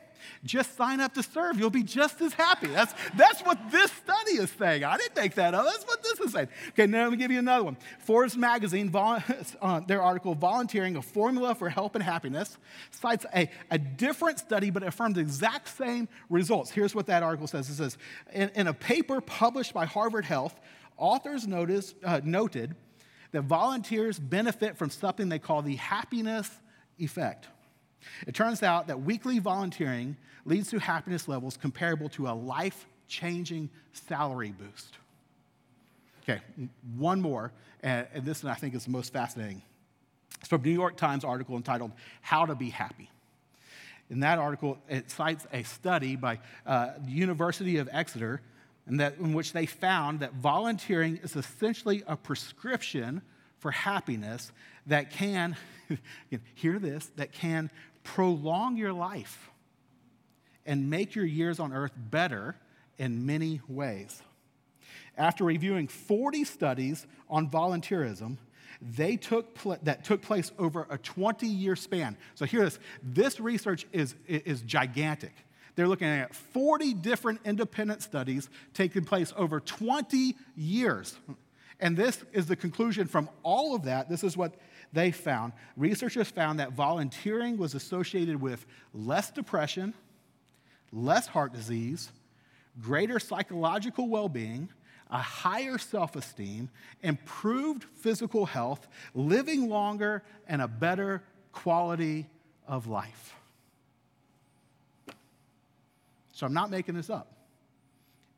Just 0.44 0.76
sign 0.76 1.00
up 1.00 1.14
to 1.16 1.24
serve. 1.24 1.60
You'll 1.60 1.70
be 1.70 1.84
just 1.84 2.22
as 2.22 2.34
happy. 2.34 2.68
That's, 2.68 2.94
that's 3.16 3.42
what 3.42 3.60
this 3.72 3.92
study 3.92 4.34
is 4.34 4.52
saying. 4.52 4.84
I 4.84 4.98
didn't 4.98 5.16
make 5.16 5.36
that 5.36 5.54
up. 5.54 5.66
That's 5.66 5.86
what 5.86 6.04
this 6.04 6.20
is 6.20 6.32
saying. 6.32 6.48
Okay, 6.70 6.88
now 6.88 7.04
let 7.04 7.12
me 7.12 7.18
give 7.18 7.32
you 7.32 7.40
another 7.40 7.64
one. 7.64 7.78
Forbes 8.00 8.38
magazine, 8.38 8.92
uh, 9.62 9.80
their 9.82 10.02
article, 10.02 10.36
Volunteering, 10.36 10.96
a 10.96 11.02
Formula 11.02 11.56
for 11.56 11.70
Help 11.70 11.96
and 11.96 12.04
Happiness, 12.04 12.58
cites 12.92 13.26
a, 13.36 13.50
a 13.72 13.78
different 13.78 14.40
study 14.40 14.70
but 14.70 14.84
affirms 14.84 15.16
the 15.16 15.22
exact 15.22 15.68
same 15.68 16.08
results. 16.30 16.72
Here's 16.72 16.96
what 16.96 17.08
that 17.08 17.24
article 17.24 17.48
says 17.48 17.70
it 17.70 17.76
says, 17.76 17.98
in, 18.34 18.50
in 18.56 18.68
a 18.68 18.74
paper 18.74 19.22
published 19.22 19.74
by 19.74 19.86
Harvard 19.86 20.26
Health, 20.26 20.60
authors 20.98 21.48
noticed, 21.48 21.96
uh, 22.04 22.22
noted 22.24 22.76
that 23.32 23.44
volunteers 23.44 24.20
benefit 24.20 24.78
from 24.78 24.90
something 24.90 25.30
they 25.30 25.40
call 25.40 25.62
the 25.62 25.76
happiness 25.76 26.50
effect. 26.98 27.48
It 28.26 28.36
turns 28.36 28.64
out 28.64 28.88
that 28.88 29.02
weekly 29.02 29.40
volunteering 29.40 30.18
leads 30.46 30.70
to 30.72 30.80
happiness 30.80 31.28
levels 31.28 31.58
comparable 31.58 32.10
to 32.10 32.28
a 32.28 32.34
life 32.34 32.88
changing 33.08 33.70
salary 33.94 34.54
boost. 34.58 34.98
Okay, 36.24 36.42
one 36.98 37.22
more, 37.22 37.52
and 37.82 38.08
this 38.24 38.44
one 38.44 38.52
I 38.52 38.56
think 38.56 38.76
is 38.76 38.86
the 38.86 38.92
most 38.92 39.14
fascinating. 39.14 39.62
It's 40.40 40.50
from 40.50 40.62
a 40.62 40.66
New 40.66 40.72
York 40.72 40.98
Times 40.98 41.24
article 41.24 41.56
entitled 41.56 41.92
How 42.22 42.46
to 42.46 42.56
Be 42.56 42.70
Happy. 42.70 43.10
In 44.10 44.22
that 44.22 44.40
article, 44.40 44.78
it 44.90 45.10
cites 45.12 45.46
a 45.52 45.64
study 45.64 46.16
by 46.16 46.40
uh, 46.66 46.92
the 47.04 47.12
University 47.12 47.78
of 47.78 47.90
Exeter 47.92 48.42
in, 48.88 48.98
that, 48.98 49.18
in 49.18 49.34
which 49.34 49.54
they 49.54 49.66
found 49.66 50.22
that 50.22 50.34
volunteering 50.34 51.18
is 51.18 51.36
essentially 51.36 52.04
a 52.08 52.16
prescription 52.16 53.22
for 53.60 53.72
happiness 53.72 54.52
that 54.86 55.12
can, 55.12 55.58
hear 56.56 56.80
this, 56.80 57.12
that 57.18 57.32
can 57.32 57.70
prolong 58.08 58.78
your 58.78 58.94
life 58.94 59.50
and 60.66 60.90
make 60.90 61.14
your 61.14 61.26
years 61.26 61.60
on 61.60 61.74
earth 61.74 61.92
better 61.96 62.56
in 62.98 63.26
many 63.26 63.62
ways. 63.68 64.22
After 65.18 65.44
reviewing 65.44 65.88
40 65.88 66.44
studies 66.46 67.06
on 67.30 67.50
volunteerism, 67.50 68.38
they 68.82 69.18
took 69.18 69.56
pl- 69.56 69.78
that 69.84 70.04
took 70.04 70.22
place 70.22 70.52
over 70.58 70.88
a 70.90 70.98
20 70.98 71.48
year 71.48 71.76
span. 71.76 72.16
So, 72.36 72.46
hear 72.46 72.64
this 72.64 72.80
this 73.02 73.40
research 73.40 73.88
is, 73.92 74.16
is 74.28 74.62
gigantic. 74.62 75.34
They're 75.76 75.88
looking 75.88 76.08
at 76.08 76.34
40 76.34 76.94
different 76.94 77.42
independent 77.44 78.02
studies 78.04 78.50
taking 78.74 79.04
place 79.04 79.34
over 79.36 79.60
20 79.60 80.36
years. 80.56 81.18
And 81.80 81.96
this 81.96 82.24
is 82.34 82.48
the 82.48 82.56
conclusion 82.56 83.08
from 83.08 83.30
all 83.44 83.76
of 83.76 83.84
that. 83.84 84.10
This 84.10 84.24
is 84.24 84.36
what 84.36 84.56
they 84.98 85.12
found. 85.12 85.54
Researchers 85.76 86.30
found 86.30 86.60
that 86.60 86.74
volunteering 86.74 87.58
was 87.58 87.76
associated 87.76 88.42
with 88.42 88.66
less 88.94 89.30
depression, 89.30 89.94
less 90.92 91.28
heart 91.28 91.54
disease, 91.54 92.12
greater 92.82 93.20
psychological 93.20 94.10
well 94.10 94.28
being, 94.28 94.70
a 95.12 95.20
higher 95.20 95.78
self 95.78 96.16
esteem, 96.16 96.70
improved 97.04 97.86
physical 97.96 98.48
health, 98.48 98.88
living 99.14 99.70
longer, 99.70 100.24
and 100.48 100.62
a 100.62 100.68
better 100.68 101.24
quality 101.52 102.28
of 102.68 102.88
life. 102.88 103.36
So 106.34 106.46
I'm 106.46 106.54
not 106.54 106.72
making 106.72 106.96
this 106.96 107.10
up. 107.10 107.34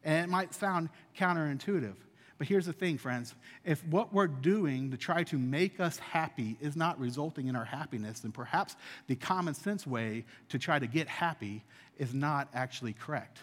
And 0.04 0.26
it 0.26 0.30
might 0.30 0.54
sound 0.54 0.90
counterintuitive. 1.18 1.96
But 2.40 2.48
here's 2.48 2.66
the 2.66 2.74
thing, 2.74 2.98
friends. 2.98 3.36
If 3.66 3.86
what 3.88 4.14
we're 4.14 4.28
doing 4.28 4.92
to 4.92 4.98
try 4.98 5.24
to 5.26 5.38
make 5.38 5.82
us 5.82 6.00
happy 6.00 6.58
is 6.62 6.78
not 6.78 6.98
resulting 6.98 7.48
in 7.48 7.56
our 7.56 7.66
happiness, 7.66 8.22
then 8.22 8.32
perhaps 8.32 8.78
the 9.08 9.18
common 9.18 9.54
sense 9.54 9.86
way 9.86 10.24
to 10.48 10.58
try 10.58 10.80
to 10.80 10.88
get 10.88 11.10
happy 11.10 11.64
is 11.98 12.14
not 12.14 12.48
actually 12.54 12.94
correct. 12.94 13.40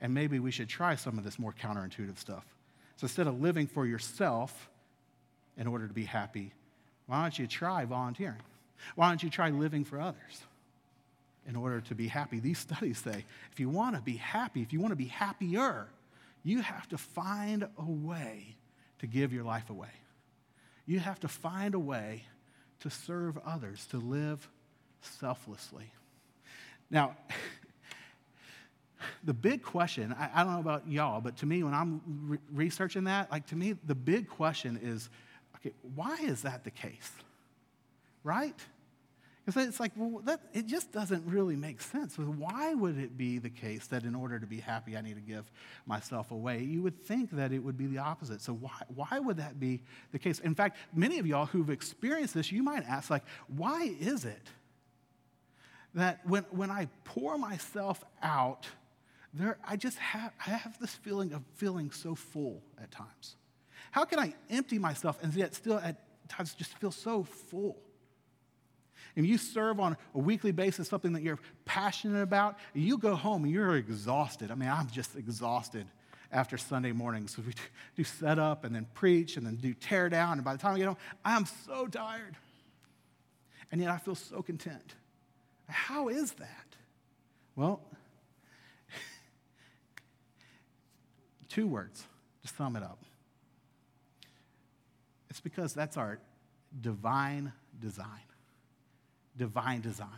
And 0.00 0.14
maybe 0.14 0.38
we 0.38 0.52
should 0.52 0.68
try 0.68 0.94
some 0.94 1.18
of 1.18 1.24
this 1.24 1.40
more 1.40 1.52
counterintuitive 1.52 2.16
stuff. 2.16 2.44
So 2.96 3.06
instead 3.06 3.26
of 3.26 3.42
living 3.42 3.66
for 3.66 3.84
yourself 3.84 4.70
in 5.58 5.66
order 5.66 5.88
to 5.88 5.94
be 5.94 6.04
happy, 6.04 6.52
why 7.08 7.22
don't 7.22 7.36
you 7.36 7.48
try 7.48 7.84
volunteering? 7.84 8.40
Why 8.94 9.08
don't 9.08 9.24
you 9.24 9.30
try 9.30 9.50
living 9.50 9.84
for 9.84 10.00
others? 10.00 10.44
in 11.46 11.56
order 11.56 11.78
to 11.78 11.94
be 11.94 12.08
happy. 12.08 12.40
These 12.40 12.58
studies 12.70 12.96
say 12.96 13.22
if 13.52 13.60
you 13.60 13.68
want 13.68 13.96
to 13.96 14.00
be 14.00 14.16
happy, 14.16 14.62
if 14.62 14.72
you 14.72 14.80
want 14.80 14.92
to 14.92 14.96
be 14.96 15.04
happier, 15.04 15.88
you 16.44 16.60
have 16.60 16.88
to 16.90 16.98
find 16.98 17.66
a 17.78 17.90
way 17.90 18.56
to 18.98 19.06
give 19.06 19.32
your 19.32 19.44
life 19.44 19.70
away. 19.70 19.88
You 20.86 20.98
have 21.00 21.18
to 21.20 21.28
find 21.28 21.74
a 21.74 21.78
way 21.78 22.24
to 22.80 22.90
serve 22.90 23.38
others, 23.44 23.86
to 23.86 23.96
live 23.96 24.46
selflessly. 25.00 25.90
Now, 26.90 27.16
the 29.24 29.32
big 29.32 29.62
question, 29.62 30.14
I, 30.18 30.30
I, 30.34 30.44
don't 30.44 30.52
know 30.52 30.60
about 30.60 30.86
y'all, 30.86 31.22
but 31.22 31.38
to 31.38 31.46
me, 31.46 31.62
when 31.62 31.72
I'm 31.72 32.00
re- 32.26 32.38
researching 32.52 33.04
that, 33.04 33.30
like 33.32 33.46
to 33.48 33.56
me, 33.56 33.74
the 33.86 33.94
big 33.94 34.28
question 34.28 34.78
is 34.82 35.08
okay, 35.56 35.72
why 35.94 36.16
is 36.22 36.42
that 36.42 36.64
the 36.64 36.70
case? 36.70 37.10
Right? 38.22 38.54
Because 39.44 39.66
it's 39.66 39.78
like, 39.78 39.92
well, 39.94 40.22
that, 40.24 40.40
it 40.54 40.66
just 40.66 40.90
doesn't 40.90 41.26
really 41.26 41.56
make 41.56 41.82
sense. 41.82 42.16
Why 42.16 42.72
would 42.72 42.98
it 42.98 43.18
be 43.18 43.38
the 43.38 43.50
case 43.50 43.86
that 43.88 44.04
in 44.04 44.14
order 44.14 44.38
to 44.38 44.46
be 44.46 44.58
happy, 44.58 44.96
I 44.96 45.02
need 45.02 45.16
to 45.16 45.20
give 45.20 45.50
myself 45.84 46.30
away? 46.30 46.62
You 46.62 46.82
would 46.82 47.04
think 47.04 47.30
that 47.32 47.52
it 47.52 47.58
would 47.58 47.76
be 47.76 47.86
the 47.86 47.98
opposite. 47.98 48.40
So 48.40 48.54
why, 48.54 48.70
why 48.94 49.18
would 49.18 49.36
that 49.36 49.60
be 49.60 49.82
the 50.12 50.18
case? 50.18 50.38
In 50.38 50.54
fact, 50.54 50.78
many 50.94 51.18
of 51.18 51.26
y'all 51.26 51.44
who've 51.44 51.68
experienced 51.68 52.32
this, 52.32 52.50
you 52.50 52.62
might 52.62 52.84
ask, 52.88 53.10
like, 53.10 53.24
why 53.48 53.94
is 54.00 54.24
it 54.24 54.48
that 55.92 56.26
when, 56.26 56.44
when 56.50 56.70
I 56.70 56.88
pour 57.04 57.36
myself 57.36 58.02
out, 58.22 58.66
there, 59.34 59.58
I 59.66 59.76
just 59.76 59.98
have, 59.98 60.32
I 60.46 60.50
have 60.50 60.78
this 60.80 60.94
feeling 60.94 61.32
of 61.32 61.42
feeling 61.56 61.90
so 61.90 62.14
full 62.14 62.62
at 62.80 62.90
times. 62.90 63.36
How 63.90 64.04
can 64.04 64.18
I 64.18 64.34
empty 64.48 64.78
myself 64.78 65.18
and 65.22 65.34
yet 65.34 65.54
still 65.54 65.78
at 65.78 65.96
times 66.28 66.54
just 66.54 66.78
feel 66.78 66.92
so 66.92 67.24
full? 67.24 67.76
If 69.16 69.24
you 69.24 69.38
serve 69.38 69.78
on 69.78 69.96
a 70.14 70.18
weekly 70.18 70.50
basis 70.50 70.88
something 70.88 71.12
that 71.12 71.22
you're 71.22 71.38
passionate 71.64 72.22
about, 72.22 72.58
you 72.72 72.98
go 72.98 73.14
home 73.14 73.44
and 73.44 73.52
you're 73.52 73.76
exhausted. 73.76 74.50
I 74.50 74.56
mean, 74.56 74.68
I'm 74.68 74.90
just 74.90 75.14
exhausted 75.14 75.86
after 76.32 76.58
Sunday 76.58 76.90
mornings. 76.90 77.36
So 77.36 77.42
we 77.46 77.52
do 77.96 78.02
set 78.02 78.40
up 78.40 78.64
and 78.64 78.74
then 78.74 78.88
preach 78.94 79.36
and 79.36 79.46
then 79.46 79.56
do 79.56 79.72
tear 79.72 80.08
down. 80.08 80.38
And 80.38 80.44
by 80.44 80.52
the 80.52 80.58
time 80.58 80.74
I 80.74 80.78
get 80.78 80.88
home, 80.88 80.96
I'm 81.24 81.46
so 81.66 81.86
tired. 81.86 82.34
And 83.70 83.80
yet 83.80 83.90
I 83.90 83.98
feel 83.98 84.16
so 84.16 84.42
content. 84.42 84.94
How 85.68 86.08
is 86.08 86.32
that? 86.32 86.66
Well, 87.54 87.80
two 91.48 91.68
words 91.68 92.04
to 92.42 92.48
sum 92.48 92.74
it 92.74 92.82
up. 92.82 92.98
It's 95.30 95.40
because 95.40 95.72
that's 95.72 95.96
our 95.96 96.18
divine 96.80 97.52
design 97.80 98.08
divine 99.36 99.80
design. 99.80 100.08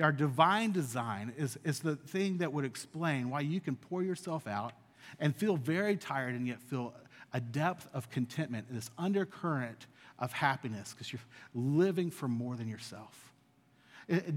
Our 0.00 0.12
divine 0.12 0.72
design 0.72 1.32
is, 1.36 1.58
is 1.64 1.80
the 1.80 1.96
thing 1.96 2.38
that 2.38 2.52
would 2.52 2.64
explain 2.64 3.30
why 3.30 3.40
you 3.40 3.60
can 3.60 3.74
pour 3.74 4.02
yourself 4.02 4.46
out 4.46 4.72
and 5.18 5.34
feel 5.34 5.56
very 5.56 5.96
tired 5.96 6.34
and 6.34 6.46
yet 6.46 6.60
feel 6.60 6.94
a 7.32 7.40
depth 7.40 7.88
of 7.92 8.08
contentment, 8.10 8.66
and 8.68 8.76
this 8.76 8.90
undercurrent 8.96 9.86
of 10.18 10.32
happiness 10.32 10.92
because 10.92 11.12
you're 11.12 11.20
living 11.54 12.10
for 12.10 12.28
more 12.28 12.56
than 12.56 12.68
yourself. 12.68 13.32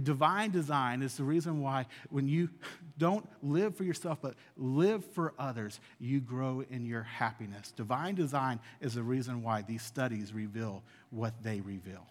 Divine 0.04 0.52
design 0.52 1.02
is 1.02 1.16
the 1.16 1.24
reason 1.24 1.62
why 1.62 1.86
when 2.10 2.28
you 2.28 2.50
don't 2.98 3.26
live 3.42 3.76
for 3.76 3.86
yourself 3.86 4.20
but 4.22 4.36
live 4.58 5.06
for 5.06 5.34
others, 5.40 5.80
you 5.98 6.20
grow 6.20 6.64
in 6.70 6.86
your 6.86 7.04
happiness. 7.04 7.72
Divine 7.72 8.16
design 8.16 8.60
is 8.82 8.96
the 8.96 9.04
reason 9.04 9.42
why 9.42 9.62
these 9.62 9.82
studies 9.82 10.34
reveal 10.34 10.84
what 11.10 11.42
they 11.42 11.62
reveal 11.62 12.06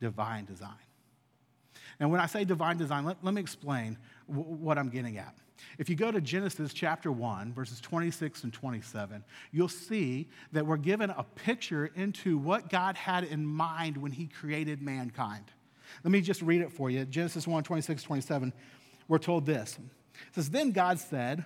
divine 0.00 0.44
design. 0.44 0.70
Now, 1.98 2.08
when 2.08 2.20
I 2.20 2.26
say 2.26 2.44
divine 2.44 2.76
design, 2.76 3.04
let, 3.04 3.16
let 3.22 3.34
me 3.34 3.40
explain 3.40 3.96
w- 4.28 4.46
what 4.46 4.78
I'm 4.78 4.88
getting 4.88 5.16
at. 5.18 5.34
If 5.78 5.88
you 5.88 5.96
go 5.96 6.10
to 6.10 6.20
Genesis 6.20 6.74
chapter 6.74 7.10
1, 7.10 7.54
verses 7.54 7.80
26 7.80 8.44
and 8.44 8.52
27, 8.52 9.24
you'll 9.52 9.68
see 9.68 10.28
that 10.52 10.66
we're 10.66 10.76
given 10.76 11.10
a 11.10 11.22
picture 11.22 11.90
into 11.94 12.36
what 12.36 12.68
God 12.68 12.96
had 12.96 13.24
in 13.24 13.46
mind 13.46 13.96
when 13.96 14.12
he 14.12 14.26
created 14.26 14.82
mankind. 14.82 15.44
Let 16.04 16.10
me 16.10 16.20
just 16.20 16.42
read 16.42 16.60
it 16.60 16.72
for 16.72 16.90
you. 16.90 17.04
Genesis 17.06 17.46
1, 17.46 17.64
26, 17.64 18.02
27, 18.02 18.52
we're 19.08 19.18
told 19.18 19.46
this. 19.46 19.78
It 20.28 20.34
says, 20.34 20.50
Then 20.50 20.72
God 20.72 20.98
said, 20.98 21.44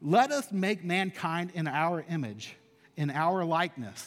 Let 0.00 0.30
us 0.30 0.50
make 0.50 0.82
mankind 0.82 1.50
in 1.54 1.66
our 1.66 2.04
image 2.08 2.56
in 2.96 3.10
our 3.10 3.44
likeness, 3.44 4.06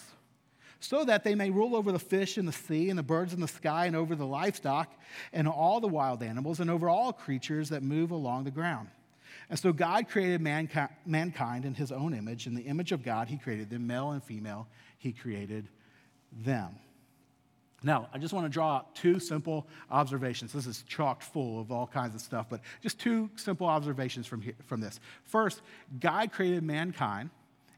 so 0.80 1.04
that 1.06 1.24
they 1.24 1.36
may 1.36 1.50
rule 1.50 1.76
over 1.76 1.92
the 1.92 2.00
fish 2.00 2.38
in 2.38 2.46
the 2.46 2.52
sea 2.52 2.90
and 2.90 2.98
the 2.98 3.04
birds 3.04 3.34
in 3.34 3.40
the 3.40 3.48
sky 3.48 3.86
and 3.86 3.96
over 3.96 4.16
the 4.16 4.26
livestock 4.26 4.94
and 5.34 5.48
all 5.48 5.80
the 5.80 5.88
wild 5.88 6.22
animals 6.22 6.60
and 6.60 6.70
over 6.70 6.90
all 6.90 7.12
creatures 7.12 7.70
that 7.70 7.84
move 7.84 8.12
along 8.12 8.44
the 8.44 8.52
ground. 8.52 8.90
And 9.50 9.58
so 9.58 9.72
God 9.72 10.10
created 10.10 10.42
mankind 10.42 11.66
in 11.66 11.74
his 11.74 11.92
own 11.92 12.14
image. 12.14 12.48
In 12.48 12.54
the 12.54 12.64
image 12.64 12.92
of 12.92 13.04
God, 13.04 13.28
he 13.28 13.38
created 13.38 13.70
them, 13.70 13.88
male 13.88 14.12
and 14.12 14.24
female, 14.24 14.68
he 14.98 15.14
created 15.14 15.68
them. 16.44 16.76
Now, 17.84 18.10
I 18.12 18.18
just 18.18 18.34
want 18.34 18.46
to 18.46 18.50
draw 18.50 18.82
two 18.94 19.20
simple 19.20 19.68
observations. 19.90 20.52
This 20.52 20.66
is 20.66 20.84
chocked 20.88 21.24
full 21.24 21.62
of 21.62 21.72
all 21.72 21.88
kinds 21.88 22.16
of 22.16 22.22
stuff, 22.22 22.48
but 22.50 22.62
just 22.82 23.00
two 23.00 23.30
simple 23.36 23.68
observations 23.68 24.26
from, 24.26 24.42
here, 24.42 24.56
from 24.66 24.82
this. 24.82 25.00
First, 25.24 25.62
God 26.00 26.32
created 26.32 26.64
mankind 26.64 27.30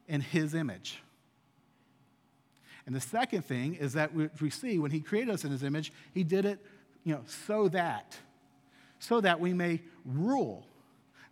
in 0.08 0.22
his 0.22 0.56
image. 0.56 1.04
And 2.90 2.96
the 2.96 3.02
second 3.02 3.46
thing 3.46 3.76
is 3.76 3.94
that 3.94 4.10
we 4.42 4.50
see 4.50 4.80
when 4.80 4.90
he 4.90 5.00
created 5.00 5.32
us 5.32 5.46
in 5.46 5.52
his 5.52 5.62
image, 5.62 5.94
he 6.12 6.24
did 6.24 6.44
it, 6.46 6.58
you 7.04 7.14
know, 7.14 7.22
so 7.28 7.68
that, 7.68 8.18
so 8.98 9.22
that 9.22 9.40
we 9.40 9.54
may 9.54 9.84
rule. 10.06 10.66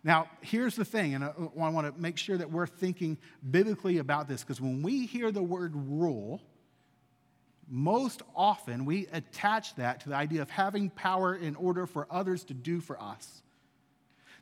Now, 0.04 0.28
here's 0.40 0.76
the 0.76 0.84
thing, 0.84 1.16
and 1.16 1.24
I 1.24 1.32
want 1.56 1.92
to 1.92 2.00
make 2.00 2.16
sure 2.16 2.36
that 2.38 2.52
we're 2.52 2.68
thinking 2.68 3.18
biblically 3.50 3.98
about 3.98 4.28
this, 4.28 4.44
because 4.44 4.60
when 4.60 4.82
we 4.82 5.04
hear 5.04 5.32
the 5.32 5.42
word 5.42 5.72
rule, 5.74 6.40
most 7.68 8.22
often 8.36 8.84
we 8.84 9.08
attach 9.08 9.74
that 9.74 9.98
to 10.02 10.10
the 10.10 10.14
idea 10.14 10.42
of 10.42 10.50
having 10.50 10.90
power 10.90 11.34
in 11.34 11.56
order 11.56 11.88
for 11.88 12.06
others 12.08 12.44
to 12.44 12.54
do 12.54 12.78
for 12.80 13.02
us. 13.02 13.42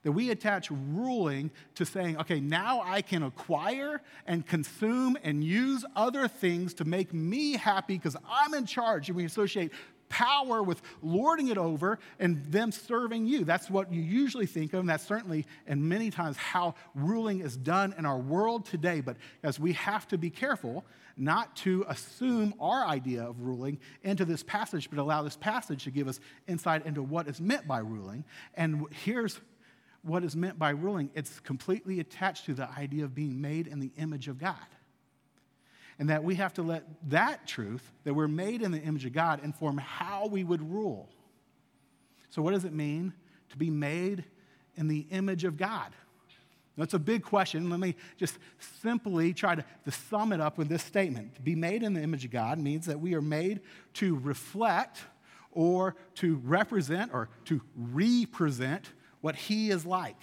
That 0.07 0.13
we 0.13 0.31
attach 0.31 0.71
ruling 0.71 1.51
to 1.75 1.85
saying, 1.85 2.17
okay, 2.19 2.39
now 2.39 2.81
I 2.81 3.03
can 3.03 3.25
acquire 3.25 4.01
and 4.25 4.47
consume 4.47 5.19
and 5.25 5.43
use 5.43 5.85
other 5.97 6.29
things 6.29 6.75
to 6.75 6.85
make 6.85 7.13
me 7.13 7.55
happy 7.55 7.95
because 7.95 8.17
I'm 8.31 8.55
in 8.55 8.67
charge. 8.67 9.09
And 9.09 9.17
we 9.17 9.25
associate 9.25 9.73
power 10.09 10.63
with 10.63 10.81
lording 11.03 11.49
it 11.49 11.59
over 11.59 11.99
and 12.21 12.45
them 12.45 12.71
serving 12.71 13.27
you. 13.27 13.45
That's 13.45 13.69
what 13.69 13.93
you 13.93 14.01
usually 14.01 14.47
think 14.47 14.75
of, 14.75 14.79
and 14.79 14.89
that's 14.89 15.05
certainly 15.05 15.45
and 15.67 15.83
many 15.83 16.13
times 16.13 16.37
how 16.37 16.77
ruling 16.95 17.41
is 17.41 17.57
done 17.57 17.93
in 17.99 18.07
our 18.07 18.19
world 18.19 18.65
today. 18.65 19.01
But 19.01 19.17
as 19.43 19.59
we 19.59 19.73
have 19.73 20.07
to 20.07 20.19
be 20.19 20.31
careful 20.31 20.85
not 21.17 21.57
to 21.57 21.85
assume 21.89 22.55
our 22.61 22.87
idea 22.87 23.25
of 23.25 23.41
ruling 23.41 23.81
into 24.05 24.25
this 24.25 24.45
passage, 24.45 24.89
but 24.89 25.01
allow 25.01 25.25
this 25.25 25.37
passage 25.37 25.83
to 25.83 25.91
give 25.91 26.07
us 26.07 26.21
insight 26.47 26.87
into 26.87 27.03
what 27.03 27.27
is 27.27 27.41
meant 27.41 27.67
by 27.67 27.79
ruling. 27.79 28.23
And 28.55 28.87
here's 29.03 29.41
what 30.07 30.25
is 30.25 30.37
meant 30.37 30.59
by 30.59 30.71
ruling 30.71 31.11
it's 31.15 31.41
completely 31.41 32.01
attached 32.01 32.47
to 32.47 32.55
the 32.55 32.69
idea 32.79 33.05
of 33.05 33.15
being 33.15 33.41
made 33.41 33.67
in 33.67 33.81
the 33.81 33.91
image 33.99 34.29
of 34.29 34.39
God 34.39 34.57
and 35.99 36.11
that 36.11 36.23
we 36.23 36.35
have 36.35 36.53
to 36.55 36.63
let 36.63 36.85
that 37.11 37.47
truth, 37.47 37.91
that 38.05 38.15
we're 38.15 38.29
made 38.29 38.63
in 38.63 38.71
the 38.71 38.81
image 38.81 39.07
of 39.07 39.13
God, 39.13 39.43
inform 39.43 39.79
how 39.79 40.27
we 40.27 40.45
would 40.45 40.71
rule. 40.71 41.09
So, 42.31 42.43
what 42.43 42.53
does 42.53 42.65
it 42.65 42.73
mean 42.73 43.15
to 43.51 43.57
be 43.57 43.71
made 43.71 44.25
in 44.77 44.89
the 44.89 45.07
image 45.11 45.45
of 45.45 45.57
God? 45.57 45.93
That's 46.77 46.93
a 46.93 46.99
big 46.99 47.23
question. 47.23 47.71
Let 47.71 47.81
me 47.81 47.95
just 48.19 48.39
simply 48.83 49.33
try 49.33 49.55
to, 49.55 49.65
to 49.87 49.91
sum 49.91 50.33
it 50.33 50.41
up 50.43 50.59
with 50.59 50.69
this 50.69 50.83
statement. 50.83 51.35
To 51.37 51.41
be 51.41 51.55
made 51.55 51.83
in 51.83 51.95
the 51.95 52.03
image 52.03 52.27
of 52.27 52.31
God 52.31 52.59
means 52.59 52.85
that 52.85 53.01
we 53.01 53.15
are 53.15 53.23
made 53.23 53.61
to 53.95 54.17
reflect 54.17 54.99
or 55.53 55.97
to 56.17 56.37
represent 56.45 57.15
or 57.15 57.31
to 57.47 57.63
represent 57.75 58.93
what 59.27 59.35
He 59.35 59.71
is 59.71 59.85
like. 59.85 60.15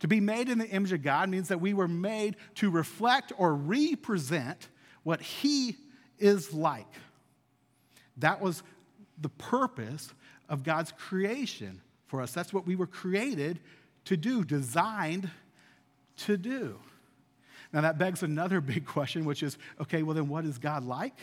To 0.00 0.08
be 0.08 0.18
made 0.18 0.48
in 0.48 0.58
the 0.58 0.68
image 0.68 0.90
of 0.90 1.00
God 1.00 1.28
means 1.28 1.46
that 1.46 1.60
we 1.60 1.74
were 1.74 1.86
made 1.86 2.34
to 2.56 2.70
reflect 2.72 3.32
or 3.38 3.54
represent 3.54 4.68
what 5.04 5.22
He 5.22 5.76
is 6.18 6.52
like. 6.52 6.92
That 8.16 8.40
was 8.40 8.64
the 9.20 9.28
purpose 9.28 10.12
of 10.48 10.64
God's 10.64 10.90
creation 10.90 11.80
for 12.08 12.20
us. 12.20 12.32
That's 12.32 12.52
what 12.52 12.66
we 12.66 12.74
were 12.74 12.88
created 12.88 13.60
to 14.06 14.16
do, 14.16 14.42
designed 14.42 15.30
to 16.24 16.36
do. 16.36 16.80
Now, 17.72 17.82
that 17.82 17.96
begs 17.96 18.24
another 18.24 18.60
big 18.74 18.86
question, 18.86 19.24
which 19.24 19.44
is 19.44 19.56
okay, 19.80 20.02
well, 20.02 20.16
then 20.16 20.26
what 20.26 20.44
is 20.44 20.58
God 20.58 20.82
like? 20.82 21.14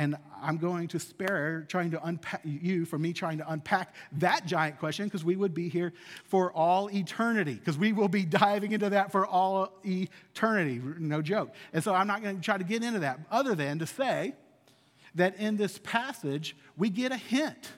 And 0.00 0.16
I'm 0.40 0.56
going 0.56 0.88
to 0.88 0.98
spare 0.98 1.66
trying 1.68 1.90
to 1.90 2.02
unpack 2.02 2.40
you 2.42 2.86
for 2.86 2.98
me 2.98 3.12
trying 3.12 3.36
to 3.36 3.52
unpack 3.52 3.94
that 4.12 4.46
giant 4.46 4.78
question 4.78 5.04
because 5.04 5.26
we 5.26 5.36
would 5.36 5.52
be 5.52 5.68
here 5.68 5.92
for 6.24 6.50
all 6.54 6.90
eternity 6.90 7.52
because 7.52 7.76
we 7.76 7.92
will 7.92 8.08
be 8.08 8.24
diving 8.24 8.72
into 8.72 8.88
that 8.88 9.12
for 9.12 9.26
all 9.26 9.74
eternity. 9.84 10.80
No 10.98 11.20
joke. 11.20 11.54
And 11.74 11.84
so 11.84 11.94
I'm 11.94 12.06
not 12.06 12.22
going 12.22 12.36
to 12.36 12.40
try 12.40 12.56
to 12.56 12.64
get 12.64 12.82
into 12.82 13.00
that 13.00 13.20
other 13.30 13.54
than 13.54 13.78
to 13.80 13.86
say 13.86 14.32
that 15.16 15.36
in 15.36 15.58
this 15.58 15.78
passage 15.82 16.56
we 16.78 16.88
get 16.88 17.12
a 17.12 17.18
hint. 17.18 17.68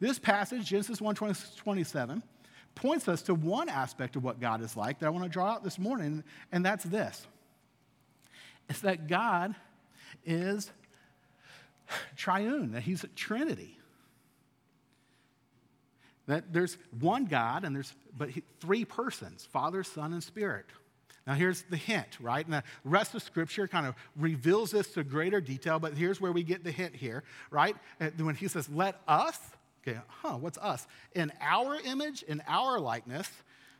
This 0.00 0.18
passage, 0.18 0.64
Genesis 0.64 0.98
1 0.98 1.14
27, 1.14 2.22
points 2.74 3.06
us 3.06 3.20
to 3.20 3.34
one 3.34 3.68
aspect 3.68 4.16
of 4.16 4.24
what 4.24 4.40
God 4.40 4.62
is 4.62 4.78
like 4.78 4.98
that 5.00 5.06
I 5.08 5.10
want 5.10 5.24
to 5.24 5.30
draw 5.30 5.50
out 5.50 5.62
this 5.62 5.78
morning, 5.78 6.24
and 6.52 6.64
that's 6.64 6.84
this 6.84 7.26
it's 8.70 8.80
that 8.80 9.08
God 9.08 9.54
is 10.24 10.72
triune, 12.16 12.72
that 12.72 12.82
he's 12.82 13.04
a 13.04 13.08
trinity. 13.08 13.78
That 16.26 16.52
there's 16.52 16.78
one 17.00 17.26
God 17.26 17.64
and 17.64 17.74
there's 17.74 17.92
but 18.16 18.30
three 18.60 18.84
persons, 18.84 19.46
Father, 19.52 19.82
Son, 19.82 20.12
and 20.12 20.22
Spirit. 20.22 20.66
Now 21.26 21.34
here's 21.34 21.62
the 21.62 21.76
hint, 21.76 22.18
right? 22.20 22.44
And 22.44 22.54
the 22.54 22.62
rest 22.84 23.14
of 23.14 23.22
Scripture 23.22 23.66
kind 23.66 23.86
of 23.86 23.94
reveals 24.16 24.70
this 24.70 24.92
to 24.94 25.04
greater 25.04 25.40
detail, 25.40 25.78
but 25.78 25.96
here's 25.96 26.20
where 26.20 26.32
we 26.32 26.42
get 26.42 26.64
the 26.64 26.70
hint 26.70 26.94
here, 26.94 27.24
right? 27.50 27.76
Uh, 28.00 28.10
when 28.18 28.34
he 28.34 28.48
says, 28.48 28.68
let 28.68 29.00
us, 29.08 29.38
okay, 29.86 29.98
huh, 30.06 30.36
what's 30.36 30.58
us? 30.58 30.86
In 31.14 31.32
our 31.40 31.76
image, 31.80 32.22
in 32.22 32.42
our 32.46 32.78
likeness. 32.78 33.30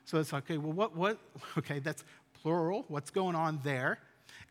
So 0.06 0.18
it's 0.18 0.32
okay, 0.32 0.56
well, 0.56 0.72
what, 0.72 0.96
what, 0.96 1.18
okay, 1.58 1.80
that's 1.80 2.04
plural. 2.42 2.84
What's 2.88 3.10
going 3.10 3.34
on 3.34 3.60
there? 3.62 3.98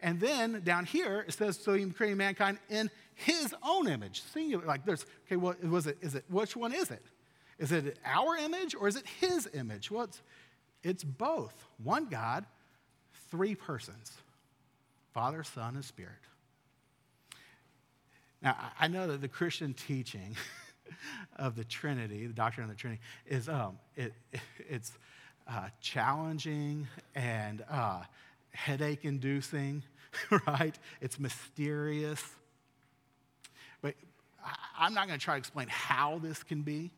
And 0.01 0.19
then 0.19 0.61
down 0.63 0.85
here, 0.85 1.23
it 1.27 1.33
says, 1.33 1.57
so 1.57 1.73
he 1.73 1.85
created 1.85 2.17
mankind 2.17 2.59
in 2.69 2.89
his 3.15 3.55
own 3.63 3.87
image. 3.87 4.21
Singular. 4.21 4.65
Like 4.65 4.85
there's, 4.85 5.05
okay, 5.25 5.37
well, 5.37 5.55
was 5.63 5.87
it, 5.87 5.97
is 6.01 6.15
it, 6.15 6.25
which 6.29 6.55
one 6.55 6.73
is 6.73 6.91
it? 6.91 7.03
Is 7.57 7.71
it 7.71 7.97
our 8.03 8.35
image 8.35 8.75
or 8.75 8.87
is 8.87 8.95
it 8.95 9.05
his 9.19 9.47
image? 9.53 9.89
Well, 9.91 10.03
it's, 10.03 10.21
it's 10.83 11.03
both. 11.03 11.53
One 11.81 12.05
God, 12.05 12.45
three 13.31 13.55
persons 13.55 14.11
Father, 15.13 15.43
Son, 15.43 15.75
and 15.75 15.85
Spirit. 15.85 16.11
Now, 18.41 18.57
I 18.79 18.87
know 18.87 19.07
that 19.07 19.21
the 19.21 19.27
Christian 19.27 19.73
teaching 19.73 20.35
of 21.37 21.55
the 21.55 21.63
Trinity, 21.63 22.27
the 22.27 22.33
doctrine 22.33 22.65
of 22.65 22.69
the 22.71 22.75
Trinity, 22.75 23.01
is 23.27 23.47
um, 23.47 23.77
it, 23.95 24.13
it's 24.69 24.91
uh, 25.47 25.67
challenging 25.81 26.87
and 27.15 27.63
uh, 27.69 28.01
headache 28.53 29.05
inducing, 29.05 29.83
right? 30.47 30.77
It's 31.01 31.19
mysterious. 31.19 32.23
But 33.81 33.95
I'm 34.77 34.93
not 34.93 35.07
going 35.07 35.19
to 35.19 35.23
try 35.23 35.35
to 35.35 35.39
explain 35.39 35.67
how 35.69 36.19
this 36.19 36.43
can 36.43 36.61
be. 36.61 36.91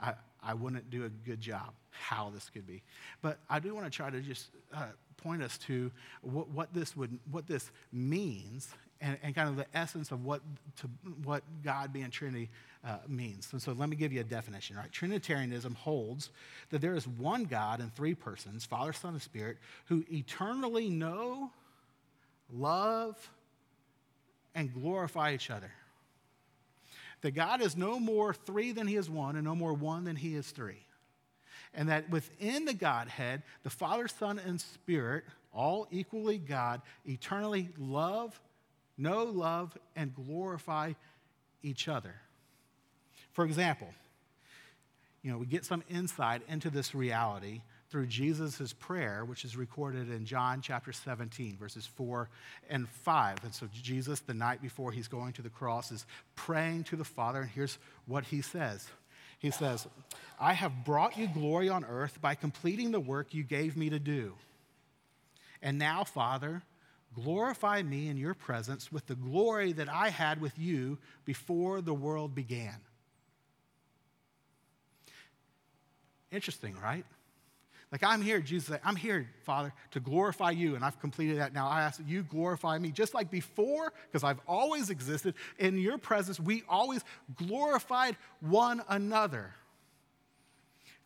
I, 0.00 0.14
I 0.42 0.54
wouldn't 0.54 0.90
do 0.90 1.04
a 1.04 1.08
good 1.08 1.40
job 1.40 1.72
how 1.90 2.30
this 2.30 2.50
could 2.50 2.66
be. 2.66 2.82
But 3.22 3.38
I 3.48 3.60
do 3.60 3.74
want 3.74 3.86
to 3.86 3.90
try 3.90 4.10
to 4.10 4.20
just 4.20 4.48
uh, 4.74 4.86
point 5.16 5.42
us 5.42 5.58
to 5.58 5.90
what, 6.22 6.48
what, 6.50 6.74
this 6.74 6.96
would, 6.96 7.18
what 7.30 7.46
this 7.46 7.70
means 7.92 8.68
and, 9.00 9.18
and, 9.22 9.34
kind 9.34 9.48
of 9.48 9.56
the 9.56 9.66
essence 9.74 10.12
of 10.12 10.24
what, 10.24 10.40
to, 10.76 10.88
what 11.24 11.42
God 11.62 11.92
being 11.92 12.10
Trinity 12.10 12.50
uh, 12.86 12.98
means. 13.08 13.48
And 13.52 13.62
so 13.62 13.72
let 13.72 13.88
me 13.88 13.96
give 13.96 14.12
you 14.12 14.20
a 14.20 14.24
definition, 14.24 14.76
right? 14.76 14.90
Trinitarianism 14.92 15.74
holds 15.74 16.30
that 16.70 16.80
there 16.80 16.94
is 16.94 17.08
one 17.08 17.44
God 17.44 17.80
in 17.80 17.90
three 17.90 18.14
persons, 18.14 18.64
Father, 18.64 18.92
Son, 18.92 19.14
and 19.14 19.22
Spirit, 19.22 19.58
who 19.86 20.04
eternally 20.12 20.90
know, 20.90 21.50
love, 22.52 23.16
and 24.54 24.72
glorify 24.72 25.32
each 25.32 25.50
other. 25.50 25.70
That 27.22 27.32
God 27.32 27.62
is 27.62 27.76
no 27.76 27.98
more 27.98 28.34
three 28.34 28.72
than 28.72 28.86
he 28.86 28.96
is 28.96 29.08
one, 29.08 29.36
and 29.36 29.44
no 29.44 29.54
more 29.54 29.72
one 29.72 30.04
than 30.04 30.16
he 30.16 30.34
is 30.34 30.50
three. 30.50 30.84
And 31.72 31.88
that 31.88 32.10
within 32.10 32.66
the 32.66 32.74
Godhead, 32.74 33.42
the 33.62 33.70
Father, 33.70 34.08
Son, 34.08 34.38
and 34.38 34.60
Spirit, 34.60 35.24
all 35.52 35.88
equally 35.90 36.38
God, 36.38 36.82
eternally 37.06 37.70
love, 37.78 38.38
know, 38.98 39.24
love, 39.24 39.76
and 39.96 40.14
glorify 40.14 40.92
each 41.62 41.88
other. 41.88 42.14
For 43.34 43.44
example, 43.44 43.88
you 45.22 45.30
know, 45.30 45.38
we 45.38 45.46
get 45.46 45.64
some 45.64 45.82
insight 45.90 46.42
into 46.48 46.70
this 46.70 46.94
reality 46.94 47.62
through 47.90 48.06
Jesus' 48.06 48.72
prayer, 48.72 49.24
which 49.24 49.44
is 49.44 49.56
recorded 49.56 50.10
in 50.10 50.24
John 50.24 50.60
chapter 50.60 50.92
17, 50.92 51.56
verses 51.56 51.86
4 51.86 52.28
and 52.70 52.88
5. 52.88 53.44
And 53.44 53.54
so, 53.54 53.68
Jesus, 53.72 54.20
the 54.20 54.34
night 54.34 54.62
before 54.62 54.92
he's 54.92 55.08
going 55.08 55.32
to 55.34 55.42
the 55.42 55.50
cross, 55.50 55.90
is 55.90 56.06
praying 56.36 56.84
to 56.84 56.96
the 56.96 57.04
Father, 57.04 57.40
and 57.40 57.50
here's 57.50 57.78
what 58.06 58.24
he 58.24 58.40
says 58.40 58.86
He 59.38 59.50
says, 59.50 59.86
I 60.40 60.52
have 60.52 60.84
brought 60.84 61.18
you 61.18 61.26
glory 61.26 61.68
on 61.68 61.84
earth 61.84 62.20
by 62.20 62.34
completing 62.34 62.92
the 62.92 63.00
work 63.00 63.34
you 63.34 63.42
gave 63.42 63.76
me 63.76 63.90
to 63.90 63.98
do. 63.98 64.34
And 65.60 65.78
now, 65.78 66.04
Father, 66.04 66.62
glorify 67.14 67.82
me 67.82 68.08
in 68.08 68.16
your 68.16 68.34
presence 68.34 68.92
with 68.92 69.06
the 69.06 69.14
glory 69.14 69.72
that 69.72 69.88
I 69.88 70.10
had 70.10 70.40
with 70.40 70.58
you 70.58 70.98
before 71.24 71.80
the 71.80 71.94
world 71.94 72.34
began. 72.34 72.76
Interesting, 76.34 76.74
right? 76.82 77.04
Like, 77.92 78.02
I'm 78.02 78.20
here, 78.20 78.40
Jesus, 78.40 78.76
I'm 78.82 78.96
here, 78.96 79.30
Father, 79.44 79.72
to 79.92 80.00
glorify 80.00 80.50
you, 80.50 80.74
and 80.74 80.84
I've 80.84 80.98
completed 80.98 81.38
that 81.38 81.52
now. 81.52 81.68
I 81.68 81.82
ask 81.82 81.98
that 81.98 82.08
you 82.08 82.24
glorify 82.24 82.76
me 82.76 82.90
just 82.90 83.14
like 83.14 83.30
before, 83.30 83.92
because 84.10 84.24
I've 84.24 84.40
always 84.48 84.90
existed. 84.90 85.34
In 85.60 85.78
your 85.78 85.96
presence, 85.96 86.40
we 86.40 86.64
always 86.68 87.04
glorified 87.36 88.16
one 88.40 88.82
another. 88.88 89.54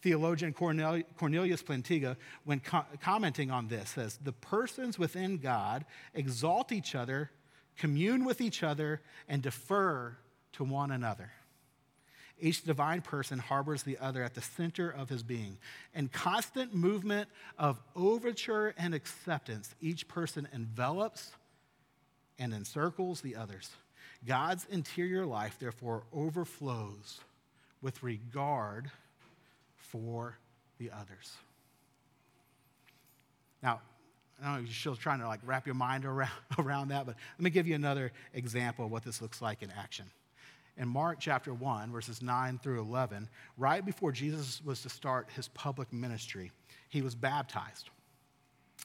Theologian 0.01 0.55
Cornelius 0.55 1.63
Plantinga, 1.63 2.17
when 2.45 2.61
co- 2.61 2.87
commenting 3.03 3.51
on 3.51 3.69
this, 3.69 3.91
says 3.91 4.19
the 4.23 4.33
persons 4.33 4.99
within 4.99 5.37
God 5.37 5.85
exalt 6.15 6.73
each 6.73 6.95
other, 6.95 7.31
commune 7.77 8.25
with 8.25 8.41
each 8.41 8.63
other, 8.63 9.03
and 9.29 9.43
defer 9.43 10.17
to 10.53 10.65
one 10.65 10.91
another. 10.91 11.33
Each 12.41 12.63
divine 12.63 13.01
person 13.01 13.39
harbors 13.39 13.83
the 13.83 13.99
other 13.99 14.23
at 14.23 14.35
the 14.35 14.43
center 14.43 14.91
of 14.91 15.09
his 15.09 15.23
being. 15.23 15.59
In 15.95 16.09
constant 16.09 16.75
movement 16.75 17.29
of 17.59 17.81
overture 17.97 18.75
and 18.79 18.95
acceptance, 18.95 19.75
each 19.81 20.07
person 20.07 20.47
envelops 20.53 21.33
and 22.39 22.55
encircles 22.55 23.21
the 23.21 23.35
others. 23.35 23.71
God's 24.27 24.67
interior 24.71 25.27
life, 25.27 25.57
therefore, 25.59 26.05
overflows 26.13 27.21
with 27.83 28.03
regard 28.03 28.91
for 29.77 30.39
the 30.79 30.91
others. 30.91 31.33
Now, 33.63 33.81
I 34.41 34.45
don't 34.45 34.53
know 34.55 34.59
if 34.61 34.67
you're 34.67 34.75
still 34.75 34.97
trying 34.97 35.19
to 35.21 35.27
like 35.27 35.41
wrap 35.45 35.67
your 35.67 35.75
mind 35.75 36.05
around, 36.05 36.31
around 36.59 36.89
that, 36.89 37.07
but 37.07 37.17
let 37.39 37.43
me 37.43 37.51
give 37.51 37.67
you 37.67 37.75
another 37.75 38.13
example 38.33 38.85
of 38.85 38.93
what 38.93 39.05
this 39.05 39.21
looks 39.21 39.43
like 39.43 39.63
in 39.63 39.73
action 39.73 40.07
in 40.79 40.89
Mark 40.89 41.19
chapter 41.21 41.53
1, 41.53 41.91
verses 41.91 42.23
9 42.23 42.61
through 42.63 42.81
11, 42.81 43.29
right 43.57 43.85
before 43.85 44.13
Jesus 44.13 44.63
was 44.65 44.81
to 44.83 44.89
start 44.89 45.29
his 45.35 45.49
public 45.49 45.93
ministry, 45.93 46.53
he 46.89 47.03
was 47.03 47.15
baptized. 47.15 47.91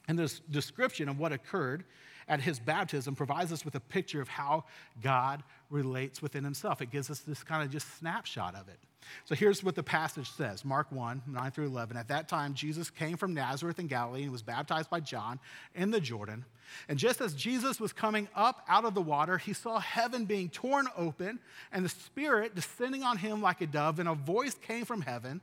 And 0.08 0.18
this 0.18 0.40
description 0.50 1.08
of 1.08 1.18
what 1.18 1.32
occurred 1.32 1.84
at 2.28 2.40
his 2.40 2.58
baptism 2.58 3.14
provides 3.14 3.52
us 3.52 3.64
with 3.64 3.74
a 3.74 3.80
picture 3.80 4.20
of 4.20 4.28
how 4.28 4.64
God 5.02 5.42
relates 5.70 6.20
within 6.20 6.42
himself. 6.42 6.82
It 6.82 6.90
gives 6.90 7.10
us 7.10 7.20
this 7.20 7.42
kind 7.42 7.62
of 7.62 7.70
just 7.70 7.98
snapshot 7.98 8.54
of 8.54 8.68
it. 8.68 8.78
So 9.24 9.34
here's 9.34 9.62
what 9.62 9.74
the 9.74 9.82
passage 9.82 10.30
says 10.30 10.64
Mark 10.64 10.90
1, 10.90 11.22
9 11.26 11.50
through 11.50 11.66
11. 11.66 11.96
At 11.96 12.08
that 12.08 12.28
time, 12.28 12.54
Jesus 12.54 12.90
came 12.90 13.16
from 13.16 13.34
Nazareth 13.34 13.78
in 13.78 13.86
Galilee 13.86 14.24
and 14.24 14.32
was 14.32 14.42
baptized 14.42 14.90
by 14.90 15.00
John 15.00 15.38
in 15.74 15.90
the 15.90 16.00
Jordan. 16.00 16.44
And 16.88 16.98
just 16.98 17.20
as 17.20 17.34
Jesus 17.34 17.78
was 17.78 17.92
coming 17.92 18.28
up 18.34 18.64
out 18.68 18.84
of 18.84 18.94
the 18.94 19.02
water, 19.02 19.38
he 19.38 19.52
saw 19.52 19.78
heaven 19.78 20.24
being 20.24 20.48
torn 20.48 20.88
open 20.96 21.38
and 21.72 21.84
the 21.84 21.90
Spirit 21.90 22.54
descending 22.54 23.02
on 23.02 23.18
him 23.18 23.42
like 23.42 23.60
a 23.60 23.66
dove. 23.66 23.98
And 23.98 24.08
a 24.08 24.14
voice 24.14 24.54
came 24.54 24.84
from 24.84 25.02
heaven 25.02 25.40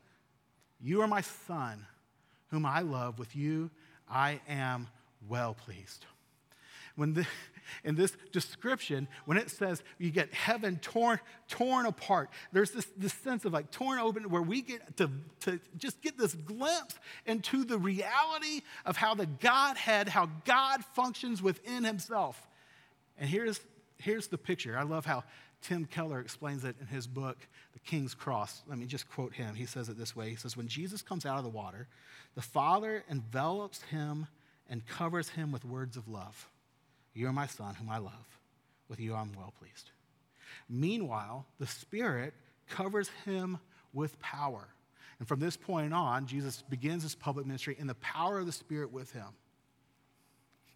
You 0.81 1.01
are 1.01 1.07
my 1.07 1.21
Son, 1.21 1.85
whom 2.49 2.65
I 2.65 2.81
love. 2.81 3.19
With 3.19 3.35
you 3.35 3.69
I 4.09 4.41
am 4.47 4.87
well 5.27 5.53
pleased. 5.53 6.05
When 6.95 7.13
the, 7.13 7.25
in 7.83 7.95
this 7.95 8.15
description, 8.31 9.07
when 9.25 9.37
it 9.37 9.49
says 9.49 9.83
you 9.97 10.11
get 10.11 10.33
heaven 10.33 10.77
torn, 10.81 11.19
torn 11.47 11.85
apart, 11.85 12.29
there's 12.51 12.71
this, 12.71 12.87
this 12.97 13.13
sense 13.13 13.45
of 13.45 13.53
like 13.53 13.71
torn 13.71 13.99
open 13.99 14.29
where 14.29 14.41
we 14.41 14.61
get 14.61 14.97
to, 14.97 15.09
to 15.41 15.59
just 15.77 16.01
get 16.01 16.17
this 16.17 16.33
glimpse 16.33 16.95
into 17.25 17.63
the 17.63 17.77
reality 17.77 18.61
of 18.85 18.97
how 18.97 19.13
the 19.13 19.25
Godhead, 19.25 20.07
how 20.07 20.29
God 20.45 20.83
functions 20.93 21.41
within 21.41 21.83
himself. 21.83 22.47
And 23.17 23.29
here's, 23.29 23.59
here's 23.97 24.27
the 24.27 24.37
picture. 24.37 24.77
I 24.77 24.83
love 24.83 25.05
how 25.05 25.23
Tim 25.61 25.85
Keller 25.85 26.19
explains 26.19 26.63
it 26.63 26.75
in 26.81 26.87
his 26.87 27.07
book, 27.07 27.37
The 27.73 27.79
King's 27.79 28.13
Cross. 28.13 28.63
Let 28.67 28.79
me 28.79 28.85
just 28.85 29.09
quote 29.09 29.33
him. 29.33 29.53
He 29.53 29.65
says 29.65 29.89
it 29.89 29.97
this 29.97 30.15
way 30.15 30.29
He 30.29 30.35
says, 30.35 30.57
When 30.57 30.67
Jesus 30.67 31.01
comes 31.01 31.25
out 31.25 31.37
of 31.37 31.43
the 31.43 31.49
water, 31.49 31.87
the 32.35 32.41
Father 32.41 33.03
envelops 33.09 33.83
him 33.83 34.27
and 34.69 34.85
covers 34.87 35.29
him 35.29 35.51
with 35.51 35.65
words 35.65 35.97
of 35.97 36.07
love. 36.07 36.47
You 37.13 37.27
are 37.27 37.33
my 37.33 37.47
son, 37.47 37.75
whom 37.75 37.89
I 37.89 37.97
love. 37.97 38.39
With 38.87 38.99
you 38.99 39.13
I'm 39.13 39.31
well 39.33 39.53
pleased. 39.59 39.91
Meanwhile, 40.69 41.45
the 41.59 41.67
Spirit 41.67 42.33
covers 42.69 43.09
him 43.25 43.59
with 43.93 44.19
power. 44.19 44.67
And 45.19 45.27
from 45.27 45.39
this 45.39 45.55
point 45.55 45.93
on, 45.93 46.25
Jesus 46.25 46.63
begins 46.69 47.03
his 47.03 47.15
public 47.15 47.45
ministry 47.45 47.75
in 47.77 47.87
the 47.87 47.95
power 47.95 48.39
of 48.39 48.45
the 48.45 48.51
Spirit 48.51 48.91
with 48.91 49.11
him. 49.11 49.27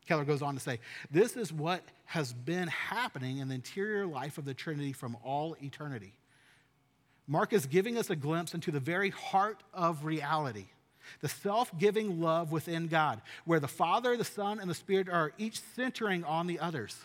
Keller 0.07 0.23
goes 0.23 0.41
on 0.41 0.53
to 0.53 0.59
say, 0.59 0.79
This 1.09 1.35
is 1.35 1.51
what 1.51 1.81
has 2.05 2.31
been 2.31 2.67
happening 2.67 3.39
in 3.39 3.47
the 3.47 3.55
interior 3.55 4.05
life 4.05 4.37
of 4.37 4.45
the 4.45 4.53
Trinity 4.53 4.93
from 4.93 5.17
all 5.23 5.55
eternity. 5.63 6.13
Mark 7.27 7.53
is 7.53 7.65
giving 7.65 7.97
us 7.97 8.09
a 8.11 8.15
glimpse 8.15 8.53
into 8.53 8.71
the 8.71 8.79
very 8.79 9.09
heart 9.09 9.63
of 9.73 10.05
reality 10.05 10.67
the 11.21 11.29
self 11.29 11.75
giving 11.77 12.21
love 12.21 12.51
within 12.51 12.87
God, 12.87 13.21
where 13.45 13.59
the 13.59 13.67
Father, 13.67 14.17
the 14.17 14.23
Son, 14.23 14.59
and 14.59 14.69
the 14.69 14.75
Spirit 14.75 15.09
are 15.09 15.33
each 15.37 15.61
centering 15.75 16.23
on 16.23 16.47
the 16.47 16.59
others, 16.59 16.97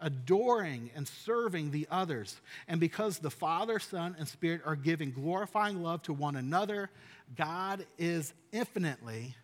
adoring 0.00 0.90
and 0.94 1.06
serving 1.06 1.70
the 1.70 1.86
others. 1.90 2.40
And 2.68 2.80
because 2.80 3.18
the 3.18 3.30
Father, 3.30 3.78
Son, 3.78 4.16
and 4.18 4.28
Spirit 4.28 4.62
are 4.64 4.76
giving 4.76 5.12
glorifying 5.12 5.82
love 5.82 6.02
to 6.02 6.12
one 6.12 6.36
another, 6.36 6.90
God 7.36 7.86
is 7.98 8.32
infinitely, 8.52 9.34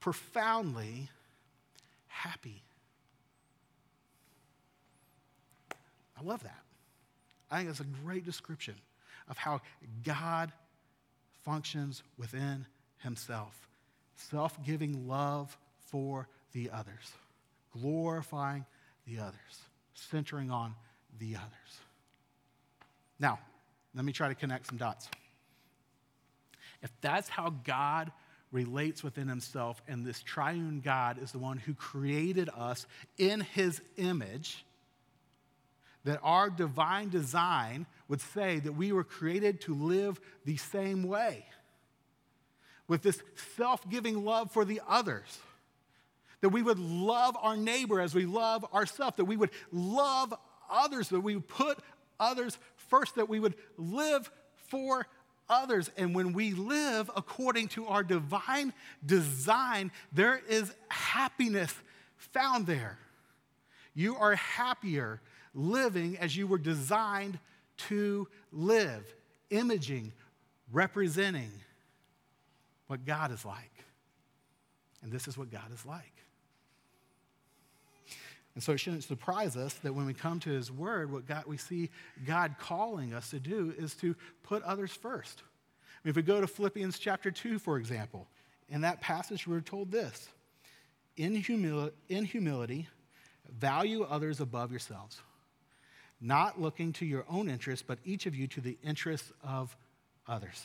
profoundly 0.00 1.08
happy. 2.08 2.62
I 6.18 6.22
love 6.22 6.42
that. 6.42 6.62
I 7.50 7.58
think 7.58 7.70
it's 7.70 7.80
a 7.80 7.86
great 8.04 8.24
description 8.24 8.74
of 9.28 9.36
how 9.36 9.60
God 10.04 10.52
functions 11.44 12.02
within 12.18 12.66
himself, 12.98 13.68
self 14.16 14.62
giving 14.64 15.06
love 15.06 15.56
for 15.78 16.28
the 16.52 16.70
others, 16.70 17.12
glorifying 17.72 18.64
the 19.06 19.18
others, 19.18 19.34
centering 19.94 20.50
on 20.50 20.74
the 21.18 21.36
others. 21.36 21.80
Now, 23.18 23.38
let 23.94 24.04
me 24.04 24.12
try 24.12 24.28
to 24.28 24.34
connect 24.34 24.66
some 24.66 24.76
dots. 24.76 25.08
If 26.82 26.90
that's 27.00 27.28
how 27.28 27.50
God 27.64 28.12
relates 28.52 29.02
within 29.02 29.28
himself, 29.28 29.82
and 29.88 30.04
this 30.04 30.22
triune 30.22 30.80
God 30.80 31.22
is 31.22 31.32
the 31.32 31.38
one 31.38 31.58
who 31.58 31.74
created 31.74 32.48
us 32.56 32.86
in 33.18 33.40
his 33.40 33.80
image, 33.96 34.64
that 36.04 36.20
our 36.22 36.50
divine 36.50 37.08
design 37.08 37.86
would 38.08 38.20
say 38.20 38.60
that 38.60 38.72
we 38.72 38.92
were 38.92 39.04
created 39.04 39.60
to 39.62 39.74
live 39.74 40.20
the 40.44 40.56
same 40.56 41.02
way 41.02 41.44
with 42.88 43.02
this 43.02 43.20
self 43.56 43.88
giving 43.88 44.24
love 44.24 44.50
for 44.50 44.64
the 44.64 44.80
others. 44.88 45.38
That 46.40 46.50
we 46.50 46.62
would 46.62 46.78
love 46.78 47.36
our 47.40 47.56
neighbor 47.56 48.00
as 48.00 48.14
we 48.14 48.26
love 48.26 48.64
ourselves, 48.72 49.16
that 49.16 49.24
we 49.24 49.36
would 49.36 49.50
love 49.72 50.34
others, 50.70 51.08
that 51.08 51.20
we 51.20 51.34
would 51.36 51.48
put 51.48 51.78
others 52.20 52.58
first, 52.76 53.16
that 53.16 53.28
we 53.28 53.40
would 53.40 53.54
live 53.76 54.30
for 54.68 55.06
others. 55.48 55.90
And 55.96 56.14
when 56.14 56.32
we 56.32 56.52
live 56.52 57.10
according 57.16 57.68
to 57.68 57.86
our 57.86 58.02
divine 58.02 58.72
design, 59.04 59.90
there 60.12 60.40
is 60.48 60.72
happiness 60.88 61.74
found 62.16 62.66
there. 62.66 62.98
You 63.94 64.16
are 64.16 64.34
happier 64.34 65.20
living 65.54 66.18
as 66.18 66.36
you 66.36 66.46
were 66.46 66.58
designed 66.58 67.38
to 67.78 68.28
live, 68.52 69.14
imaging, 69.50 70.12
representing 70.70 71.50
what 72.86 73.04
God 73.04 73.32
is 73.32 73.44
like. 73.44 73.72
And 75.02 75.12
this 75.12 75.28
is 75.28 75.36
what 75.36 75.50
God 75.50 75.72
is 75.72 75.84
like. 75.84 76.12
And 78.54 78.62
so 78.62 78.72
it 78.72 78.78
shouldn't 78.78 79.04
surprise 79.04 79.56
us 79.56 79.74
that 79.74 79.94
when 79.94 80.06
we 80.06 80.14
come 80.14 80.40
to 80.40 80.50
his 80.50 80.72
word, 80.72 81.12
what 81.12 81.26
God, 81.26 81.44
we 81.46 81.58
see 81.58 81.90
God 82.24 82.56
calling 82.58 83.12
us 83.12 83.30
to 83.30 83.38
do 83.38 83.74
is 83.76 83.94
to 83.96 84.16
put 84.42 84.62
others 84.62 84.92
first. 84.92 85.42
I 85.42 85.98
mean, 86.02 86.10
if 86.10 86.16
we 86.16 86.22
go 86.22 86.40
to 86.40 86.46
Philippians 86.46 86.98
chapter 86.98 87.30
2, 87.30 87.58
for 87.58 87.76
example, 87.76 88.26
in 88.70 88.80
that 88.80 89.02
passage, 89.02 89.46
we're 89.46 89.60
told 89.60 89.90
this 89.92 90.28
in, 91.18 91.36
in 92.08 92.24
humility, 92.24 92.88
value 93.52 94.04
others 94.04 94.40
above 94.40 94.70
yourselves, 94.70 95.20
not 96.20 96.58
looking 96.58 96.94
to 96.94 97.04
your 97.04 97.26
own 97.28 97.50
interests, 97.50 97.84
but 97.86 97.98
each 98.04 98.24
of 98.24 98.34
you 98.34 98.46
to 98.46 98.62
the 98.62 98.78
interests 98.82 99.32
of 99.44 99.76
others 100.26 100.64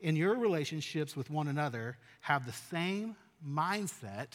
in 0.00 0.16
your 0.16 0.34
relationships 0.34 1.16
with 1.16 1.30
one 1.30 1.48
another 1.48 1.96
have 2.20 2.46
the 2.46 2.52
same 2.52 3.16
mindset 3.46 4.28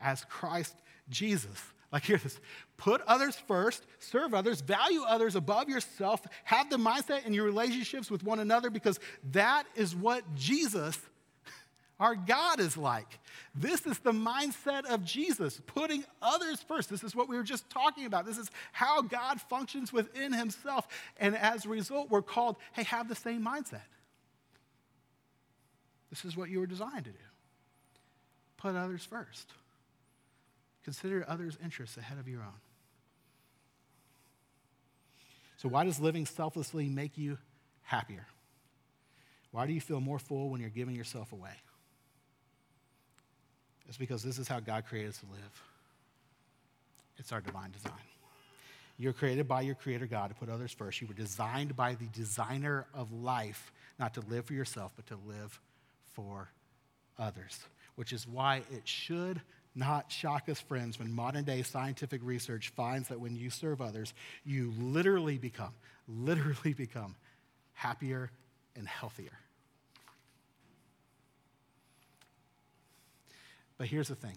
as 0.00 0.24
Christ 0.24 0.74
Jesus. 1.08 1.62
Like, 1.90 2.04
hear 2.04 2.18
this 2.18 2.38
put 2.76 3.00
others 3.02 3.36
first, 3.46 3.84
serve 3.98 4.34
others, 4.34 4.60
value 4.60 5.02
others 5.02 5.34
above 5.34 5.68
yourself, 5.68 6.20
have 6.44 6.70
the 6.70 6.76
mindset 6.76 7.26
in 7.26 7.32
your 7.32 7.44
relationships 7.44 8.10
with 8.10 8.22
one 8.22 8.38
another 8.40 8.70
because 8.70 9.00
that 9.32 9.64
is 9.74 9.96
what 9.96 10.22
Jesus 10.34 10.98
our 12.00 12.14
God 12.14 12.60
is 12.60 12.76
like. 12.76 13.18
This 13.54 13.86
is 13.86 13.98
the 13.98 14.12
mindset 14.12 14.84
of 14.84 15.02
Jesus, 15.02 15.60
putting 15.66 16.04
others 16.20 16.60
first. 16.60 16.90
This 16.90 17.02
is 17.02 17.16
what 17.16 17.28
we 17.28 17.36
were 17.36 17.42
just 17.42 17.68
talking 17.70 18.04
about. 18.04 18.26
This 18.26 18.38
is 18.38 18.50
how 18.72 19.00
God 19.00 19.40
functions 19.40 19.92
within 19.92 20.32
himself. 20.32 20.86
And 21.16 21.36
as 21.36 21.64
a 21.64 21.68
result, 21.70 22.10
we're 22.10 22.22
called, 22.22 22.56
hey, 22.74 22.84
have 22.84 23.08
the 23.08 23.16
same 23.16 23.42
mindset. 23.44 23.80
This 26.10 26.24
is 26.24 26.36
what 26.36 26.48
you 26.48 26.60
were 26.60 26.66
designed 26.66 27.04
to 27.04 27.10
do. 27.10 27.18
Put 28.56 28.74
others 28.74 29.04
first. 29.04 29.52
Consider 30.84 31.24
others' 31.28 31.58
interests 31.62 31.96
ahead 31.96 32.18
of 32.18 32.28
your 32.28 32.40
own. 32.40 32.60
So, 35.58 35.68
why 35.68 35.84
does 35.84 36.00
living 36.00 36.24
selflessly 36.24 36.88
make 36.88 37.18
you 37.18 37.36
happier? 37.82 38.26
Why 39.50 39.66
do 39.66 39.72
you 39.72 39.80
feel 39.80 40.00
more 40.00 40.18
full 40.18 40.50
when 40.50 40.60
you're 40.60 40.70
giving 40.70 40.94
yourself 40.94 41.32
away? 41.32 41.54
It's 43.88 43.96
because 43.96 44.22
this 44.22 44.38
is 44.38 44.46
how 44.46 44.60
God 44.60 44.84
created 44.86 45.10
us 45.10 45.18
to 45.18 45.26
live. 45.26 45.62
It's 47.16 47.32
our 47.32 47.40
divine 47.40 47.72
design. 47.72 47.92
You're 48.98 49.12
created 49.12 49.48
by 49.48 49.62
your 49.62 49.74
creator 49.74 50.06
God 50.06 50.28
to 50.28 50.34
put 50.34 50.48
others 50.48 50.72
first. 50.72 51.00
You 51.00 51.06
were 51.06 51.14
designed 51.14 51.76
by 51.76 51.94
the 51.94 52.06
designer 52.06 52.86
of 52.92 53.12
life 53.12 53.72
not 53.98 54.14
to 54.14 54.20
live 54.22 54.44
for 54.44 54.54
yourself, 54.54 54.92
but 54.96 55.06
to 55.06 55.16
live 55.26 55.60
for 56.18 56.50
others, 57.16 57.60
which 57.94 58.12
is 58.12 58.26
why 58.26 58.62
it 58.72 58.82
should 58.88 59.40
not 59.76 60.10
shock 60.10 60.48
us, 60.48 60.60
friends, 60.60 60.98
when 60.98 61.12
modern 61.12 61.44
day 61.44 61.62
scientific 61.62 62.20
research 62.24 62.70
finds 62.70 63.06
that 63.08 63.20
when 63.20 63.36
you 63.36 63.50
serve 63.50 63.80
others, 63.80 64.12
you 64.44 64.72
literally 64.80 65.38
become, 65.38 65.72
literally 66.08 66.74
become 66.74 67.14
happier 67.72 68.32
and 68.74 68.88
healthier. 68.88 69.38
But 73.76 73.86
here's 73.86 74.08
the 74.08 74.16
thing 74.16 74.36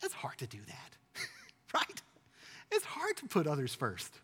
it's 0.00 0.14
hard 0.14 0.38
to 0.38 0.46
do 0.46 0.58
that, 0.68 1.22
right? 1.74 2.02
It's 2.70 2.84
hard 2.84 3.16
to 3.16 3.26
put 3.26 3.48
others 3.48 3.74
first. 3.74 4.14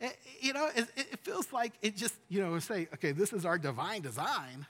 It, 0.00 0.16
you 0.40 0.54
know, 0.54 0.68
it, 0.74 0.88
it, 0.96 1.18
feels 1.20 1.52
like 1.52 1.72
it 1.82 1.96
just, 1.96 2.14
you 2.28 2.40
know, 2.40 2.58
say, 2.58 2.88
okay, 2.94 3.12
this 3.12 3.32
is 3.32 3.44
our 3.46 3.58
divine 3.58 4.02
design, 4.02 4.66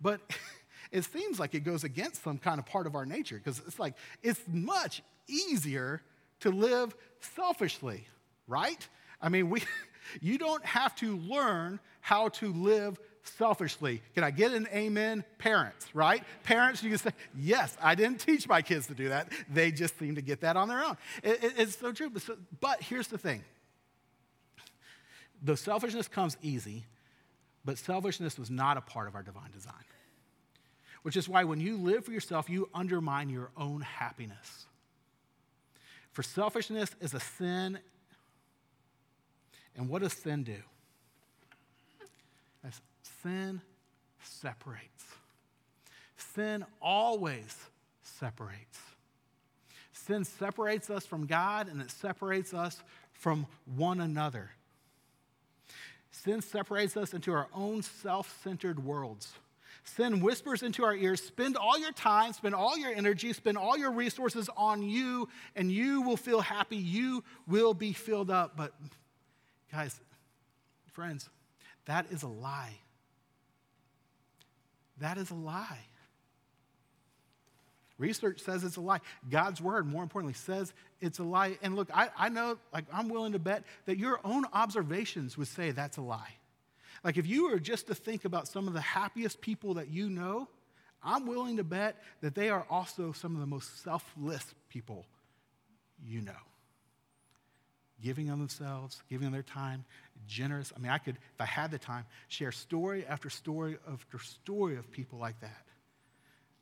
but 0.00 0.20
it 0.92 1.04
seems 1.04 1.38
like 1.38 1.54
it 1.54 1.60
goes 1.60 1.84
against 1.84 2.22
some 2.22 2.38
kind 2.38 2.58
of 2.58 2.66
part 2.66 2.86
of 2.86 2.94
our 2.94 3.06
nature 3.06 3.36
because 3.36 3.60
it's 3.66 3.78
like 3.78 3.94
it's 4.22 4.40
much 4.48 5.02
easier 5.28 6.02
to 6.40 6.50
live 6.50 6.94
selfishly, 7.36 8.06
right? 8.46 8.88
I 9.20 9.28
mean, 9.28 9.50
we, 9.50 9.62
you 10.20 10.38
don't 10.38 10.64
have 10.64 10.94
to 10.96 11.16
learn 11.18 11.80
how 12.00 12.28
to 12.28 12.52
live 12.52 12.98
selfishly. 13.22 14.02
Can 14.14 14.24
I 14.24 14.30
get 14.30 14.52
an 14.52 14.66
amen? 14.72 15.24
Parents, 15.38 15.86
right? 15.94 16.22
Parents, 16.44 16.82
you 16.82 16.90
can 16.90 16.98
say, 16.98 17.10
yes, 17.36 17.76
I 17.80 17.94
didn't 17.94 18.20
teach 18.20 18.48
my 18.48 18.62
kids 18.62 18.86
to 18.88 18.94
do 18.94 19.10
that. 19.10 19.30
They 19.52 19.70
just 19.70 19.98
seem 19.98 20.14
to 20.14 20.22
get 20.22 20.40
that 20.40 20.56
on 20.56 20.68
their 20.68 20.82
own. 20.82 20.96
It, 21.22 21.44
it, 21.44 21.52
it's 21.58 21.78
so 21.78 21.92
true. 21.92 22.10
But, 22.10 22.22
so, 22.22 22.36
but 22.60 22.82
here's 22.82 23.08
the 23.08 23.18
thing 23.18 23.44
the 25.42 25.56
selfishness 25.56 26.08
comes 26.08 26.36
easy, 26.42 26.84
but 27.64 27.78
selfishness 27.78 28.38
was 28.38 28.50
not 28.50 28.76
a 28.76 28.80
part 28.80 29.08
of 29.08 29.14
our 29.14 29.22
divine 29.22 29.50
design. 29.52 29.74
Which 31.02 31.16
is 31.16 31.28
why 31.28 31.44
when 31.44 31.60
you 31.60 31.76
live 31.76 32.04
for 32.04 32.12
yourself, 32.12 32.50
you 32.50 32.68
undermine 32.74 33.30
your 33.30 33.50
own 33.56 33.80
happiness. 33.80 34.66
For 36.12 36.22
selfishness 36.22 36.90
is 37.00 37.14
a 37.14 37.20
sin. 37.20 37.78
And 39.76 39.88
what 39.88 40.02
does 40.02 40.12
sin 40.12 40.42
do? 40.44 40.56
sin 43.22 43.60
separates. 44.22 45.04
Sin 46.16 46.64
always 46.80 47.56
separates. 48.02 48.78
Sin 49.92 50.24
separates 50.24 50.90
us 50.90 51.06
from 51.06 51.26
God 51.26 51.68
and 51.68 51.80
it 51.80 51.90
separates 51.90 52.54
us 52.54 52.82
from 53.12 53.46
one 53.76 54.00
another. 54.00 54.50
Sin 56.10 56.42
separates 56.42 56.96
us 56.96 57.14
into 57.14 57.32
our 57.32 57.48
own 57.54 57.82
self 57.82 58.40
centered 58.42 58.84
worlds. 58.84 59.34
Sin 59.84 60.20
whispers 60.20 60.62
into 60.62 60.84
our 60.84 60.94
ears 60.94 61.22
spend 61.22 61.56
all 61.56 61.78
your 61.78 61.92
time, 61.92 62.32
spend 62.32 62.54
all 62.54 62.76
your 62.76 62.92
energy, 62.92 63.32
spend 63.32 63.56
all 63.56 63.78
your 63.78 63.90
resources 63.90 64.50
on 64.56 64.82
you, 64.82 65.28
and 65.56 65.70
you 65.72 66.02
will 66.02 66.16
feel 66.16 66.40
happy. 66.40 66.76
You 66.76 67.24
will 67.46 67.72
be 67.72 67.92
filled 67.92 68.30
up. 68.30 68.56
But, 68.56 68.74
guys, 69.72 69.98
friends, 70.92 71.30
that 71.86 72.06
is 72.10 72.22
a 72.22 72.28
lie. 72.28 72.76
That 74.98 75.16
is 75.16 75.30
a 75.30 75.34
lie. 75.34 75.86
Research 78.00 78.40
says 78.40 78.64
it's 78.64 78.76
a 78.76 78.80
lie. 78.80 79.00
God's 79.30 79.60
word, 79.60 79.86
more 79.86 80.02
importantly, 80.02 80.34
says 80.34 80.72
it's 81.00 81.18
a 81.18 81.22
lie. 81.22 81.58
And 81.62 81.76
look, 81.76 81.90
I, 81.94 82.08
I 82.18 82.28
know, 82.30 82.58
like, 82.72 82.86
I'm 82.92 83.08
willing 83.10 83.32
to 83.32 83.38
bet 83.38 83.64
that 83.84 83.98
your 83.98 84.18
own 84.24 84.46
observations 84.52 85.36
would 85.36 85.48
say 85.48 85.70
that's 85.70 85.98
a 85.98 86.02
lie. 86.02 86.34
Like, 87.04 87.18
if 87.18 87.26
you 87.26 87.50
were 87.50 87.58
just 87.58 87.86
to 87.88 87.94
think 87.94 88.24
about 88.24 88.48
some 88.48 88.66
of 88.66 88.74
the 88.74 88.80
happiest 88.80 89.40
people 89.40 89.74
that 89.74 89.90
you 89.90 90.08
know, 90.08 90.48
I'm 91.02 91.26
willing 91.26 91.58
to 91.58 91.64
bet 91.64 92.02
that 92.22 92.34
they 92.34 92.48
are 92.48 92.66
also 92.70 93.12
some 93.12 93.34
of 93.34 93.40
the 93.40 93.46
most 93.46 93.82
selfless 93.82 94.54
people 94.70 95.06
you 96.04 96.22
know. 96.22 96.32
Giving 98.02 98.30
of 98.30 98.38
themselves, 98.38 99.02
giving 99.10 99.26
of 99.26 99.32
their 99.32 99.42
time, 99.42 99.84
generous. 100.26 100.72
I 100.74 100.80
mean, 100.80 100.90
I 100.90 100.96
could, 100.96 101.16
if 101.16 101.40
I 101.40 101.44
had 101.44 101.70
the 101.70 101.78
time, 101.78 102.06
share 102.28 102.52
story 102.52 103.04
after 103.06 103.28
story 103.28 103.76
after 103.90 104.18
story 104.18 104.76
of 104.76 104.90
people 104.90 105.18
like 105.18 105.38
that. 105.40 105.66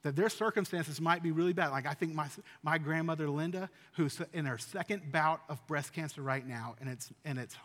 That 0.03 0.15
their 0.15 0.29
circumstances 0.29 1.01
might 1.01 1.23
be 1.23 1.33
really 1.33 1.53
bad. 1.53 1.71
Like, 1.71 1.87
I 1.87 1.95
think 1.95 2.15
my, 2.15 2.29
my 2.63 2.79
grandmother, 2.79 3.29
Linda, 3.29 3.69
who's 3.95 4.21
in 4.33 4.45
her 4.45 4.57
second 4.57 5.11
bout 5.11 5.41
of 5.49 5.65
breast 5.67 5.93
cancer 5.93 6.23
right 6.23 6.47
now, 6.47 6.77
and 6.81 6.89
it's, 6.89 7.11
and 7.25 7.39
it's 7.39 7.57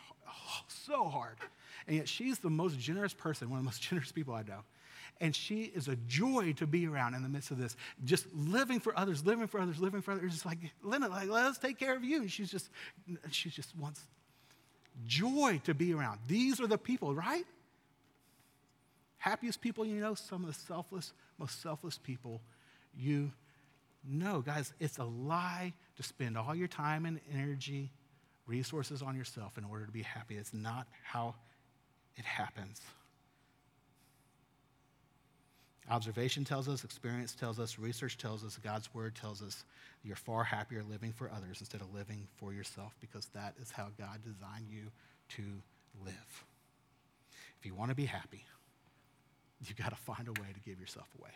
so 0.68 1.06
hard. 1.06 1.38
And 1.88 1.98
yet, 1.98 2.10
she's 2.10 2.40
the 2.40 2.50
most 2.50 2.80
generous 2.80 3.14
person, 3.14 3.50
one 3.50 3.60
of 3.60 3.64
the 3.64 3.68
most 3.68 3.82
generous 3.90 4.12
people 4.12 4.34
I 4.34 4.42
know. 4.44 4.62
And 5.22 5.36
she 5.36 5.64
is 5.64 5.88
a 5.88 5.96
joy 6.08 6.54
to 6.54 6.66
be 6.66 6.88
around 6.88 7.14
in 7.14 7.22
the 7.22 7.30
midst 7.30 7.52
of 7.52 7.60
this, 7.60 7.76
just 8.04 8.26
living 8.34 8.80
for 8.80 8.98
others, 8.98 9.24
living 9.24 9.48
for 9.48 9.60
others, 9.60 9.80
living 9.80 10.02
for 10.02 10.12
others. 10.12 10.34
It's 10.34 10.46
like, 10.46 10.58
Linda, 10.82 11.08
like, 11.08 11.30
let 11.30 11.46
us 11.46 11.58
take 11.60 11.78
care 11.78 11.96
of 11.96 12.04
you. 12.04 12.22
And 12.22 12.32
she's 12.32 12.50
just, 12.50 12.70
she 13.30 13.50
just 13.50 13.78
wants 13.78 14.02
joy 15.06 15.62
to 15.66 15.74
be 15.74 15.94
around. 15.94 16.20
These 16.28 16.60
are 16.60 16.68
the 16.68 16.78
people, 16.78 17.14
right? 17.14 17.46
Happiest 19.18 19.62
people 19.62 19.86
you 19.86 20.00
know, 20.00 20.16
some 20.16 20.42
of 20.42 20.48
the 20.48 20.54
selfless, 20.54 21.14
most 21.38 21.62
selfless 21.62 21.98
people 21.98 22.42
you 22.96 23.32
know. 24.08 24.42
Guys, 24.42 24.74
it's 24.80 24.98
a 24.98 25.04
lie 25.04 25.74
to 25.98 26.04
spend 26.04 26.38
all 26.38 26.56
your 26.56 26.68
time 26.68 27.06
and 27.06 27.20
energy, 27.34 27.92
resources 28.48 29.02
on 29.02 29.16
yourself 29.16 29.58
in 29.58 29.64
order 29.64 29.86
to 29.86 29.92
be 29.92 30.02
happy. 30.02 30.36
It's 30.36 30.54
not 30.54 30.88
how 31.04 31.36
it 32.16 32.26
happens. 32.26 32.82
Observation 35.90 36.46
tells 36.46 36.70
us, 36.70 36.84
experience 36.84 37.36
tells 37.36 37.60
us, 37.60 37.78
research 37.78 38.18
tells 38.18 38.44
us, 38.44 38.58
God's 38.64 38.94
word 38.94 39.16
tells 39.16 39.42
us 39.42 39.66
you're 40.04 40.16
far 40.16 40.44
happier 40.44 40.82
living 40.90 41.12
for 41.12 41.30
others 41.30 41.58
instead 41.60 41.82
of 41.82 41.94
living 41.94 42.28
for 42.38 42.54
yourself 42.54 42.96
because 43.02 43.28
that 43.34 43.54
is 43.62 43.72
how 43.72 43.88
God 43.98 44.20
designed 44.24 44.68
you 44.70 44.92
to 45.30 45.44
live. 46.06 46.46
If 47.60 47.66
you 47.66 47.76
want 47.76 47.90
to 47.90 47.96
be 47.96 48.06
happy, 48.06 48.46
you've 49.70 49.78
got 49.78 49.90
to 49.90 49.96
find 49.96 50.28
a 50.28 50.32
way 50.34 50.48
to 50.54 50.60
give 50.60 50.80
yourself 50.80 51.08
away. 51.20 51.32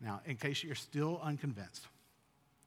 Now, 0.00 0.20
in 0.26 0.36
case 0.36 0.62
you're 0.62 0.74
still 0.74 1.20
unconvinced, 1.22 1.86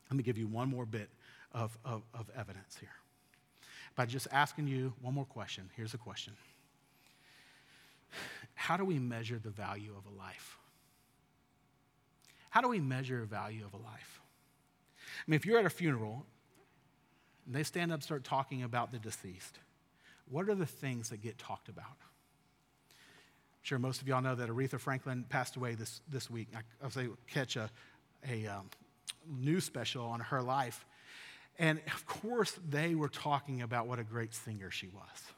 let 0.09 0.17
me 0.17 0.23
give 0.23 0.37
you 0.37 0.47
one 0.47 0.69
more 0.69 0.85
bit 0.85 1.09
of, 1.53 1.77
of, 1.85 2.03
of 2.13 2.29
evidence 2.35 2.77
here. 2.79 2.89
By 3.95 4.05
just 4.05 4.27
asking 4.31 4.67
you 4.67 4.93
one 5.01 5.13
more 5.13 5.25
question, 5.25 5.69
here's 5.75 5.93
a 5.93 5.97
question 5.97 6.33
How 8.53 8.77
do 8.77 8.85
we 8.85 8.99
measure 8.99 9.39
the 9.39 9.49
value 9.49 9.93
of 9.97 10.11
a 10.11 10.17
life? 10.17 10.57
How 12.49 12.61
do 12.61 12.67
we 12.67 12.79
measure 12.79 13.21
the 13.21 13.25
value 13.25 13.63
of 13.65 13.73
a 13.73 13.77
life? 13.77 14.21
I 15.25 15.31
mean, 15.31 15.35
if 15.35 15.45
you're 15.45 15.59
at 15.59 15.65
a 15.65 15.69
funeral 15.69 16.25
and 17.45 17.55
they 17.55 17.63
stand 17.63 17.91
up 17.91 17.95
and 17.95 18.03
start 18.03 18.23
talking 18.23 18.63
about 18.63 18.91
the 18.91 18.99
deceased, 18.99 19.59
what 20.29 20.49
are 20.49 20.55
the 20.55 20.65
things 20.65 21.09
that 21.09 21.21
get 21.21 21.37
talked 21.37 21.69
about? 21.69 21.97
Sure 23.61 23.77
most 23.77 24.01
of 24.01 24.07
y'all 24.07 24.21
know 24.21 24.35
that 24.35 24.49
Aretha 24.49 24.79
Franklin 24.79 25.25
passed 25.29 25.55
away 25.55 25.75
this, 25.75 26.01
this 26.09 26.29
week. 26.29 26.47
I, 26.55 26.59
I 26.81 26.85
was 26.85 26.97
able 26.97 27.15
to 27.15 27.33
catch 27.33 27.55
a, 27.55 27.69
a 28.27 28.47
um, 28.47 28.69
news 29.27 29.65
special 29.65 30.05
on 30.05 30.19
her 30.19 30.41
life. 30.41 30.85
And 31.59 31.79
of 31.93 32.05
course, 32.05 32.57
they 32.69 32.95
were 32.95 33.09
talking 33.09 33.61
about 33.61 33.87
what 33.87 33.99
a 33.99 34.03
great 34.03 34.33
singer 34.33 34.71
she 34.71 34.87
was 34.87 35.33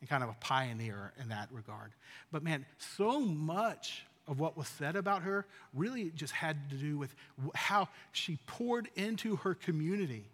and 0.00 0.08
kind 0.08 0.22
of 0.22 0.30
a 0.30 0.36
pioneer 0.40 1.12
in 1.20 1.28
that 1.30 1.48
regard. 1.50 1.92
But 2.30 2.42
man, 2.42 2.66
so 2.78 3.20
much 3.20 4.04
of 4.28 4.40
what 4.40 4.56
was 4.56 4.68
said 4.68 4.96
about 4.96 5.22
her 5.22 5.46
really 5.74 6.10
just 6.10 6.32
had 6.32 6.70
to 6.70 6.76
do 6.76 6.98
with 6.98 7.14
how 7.54 7.88
she 8.12 8.38
poured 8.46 8.88
into 8.96 9.36
her 9.36 9.54
community, 9.54 10.24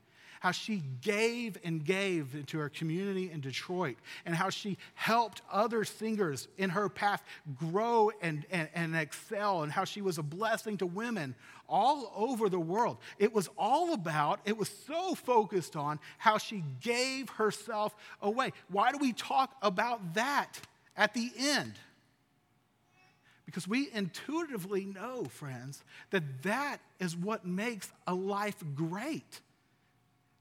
how 0.42 0.50
she 0.50 0.82
gave 1.02 1.56
and 1.62 1.84
gave 1.84 2.34
into 2.34 2.58
her 2.58 2.68
community 2.68 3.30
in 3.30 3.40
Detroit, 3.40 3.94
and 4.26 4.34
how 4.34 4.50
she 4.50 4.76
helped 4.94 5.40
other 5.52 5.84
singers 5.84 6.48
in 6.58 6.68
her 6.70 6.88
path 6.88 7.22
grow 7.56 8.10
and, 8.20 8.44
and, 8.50 8.68
and 8.74 8.96
excel, 8.96 9.62
and 9.62 9.70
how 9.70 9.84
she 9.84 10.02
was 10.02 10.18
a 10.18 10.22
blessing 10.22 10.76
to 10.76 10.84
women 10.84 11.36
all 11.68 12.12
over 12.16 12.48
the 12.48 12.58
world. 12.58 12.96
It 13.20 13.32
was 13.32 13.48
all 13.56 13.92
about, 13.92 14.40
it 14.44 14.58
was 14.58 14.68
so 14.68 15.14
focused 15.14 15.76
on 15.76 16.00
how 16.18 16.38
she 16.38 16.64
gave 16.80 17.28
herself 17.30 17.94
away. 18.20 18.52
Why 18.68 18.90
do 18.90 18.98
we 18.98 19.12
talk 19.12 19.54
about 19.62 20.14
that 20.14 20.58
at 20.96 21.14
the 21.14 21.30
end? 21.38 21.74
Because 23.46 23.68
we 23.68 23.90
intuitively 23.92 24.86
know, 24.86 25.22
friends, 25.22 25.84
that 26.10 26.42
that 26.42 26.78
is 26.98 27.16
what 27.16 27.46
makes 27.46 27.92
a 28.08 28.14
life 28.14 28.60
great. 28.74 29.40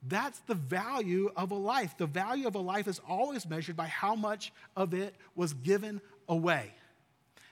That's 0.08 0.40
the 0.40 0.56
value 0.56 1.32
of 1.36 1.52
a 1.52 1.56
life. 1.56 1.96
The 1.98 2.08
value 2.08 2.48
of 2.48 2.56
a 2.56 2.60
life 2.60 2.88
is 2.88 3.00
always 3.08 3.48
measured 3.48 3.76
by 3.76 3.88
how 3.88 4.16
much 4.16 4.52
of 4.76 4.94
it 4.94 5.16
was 5.36 5.54
given 5.54 6.02
away. 6.28 6.74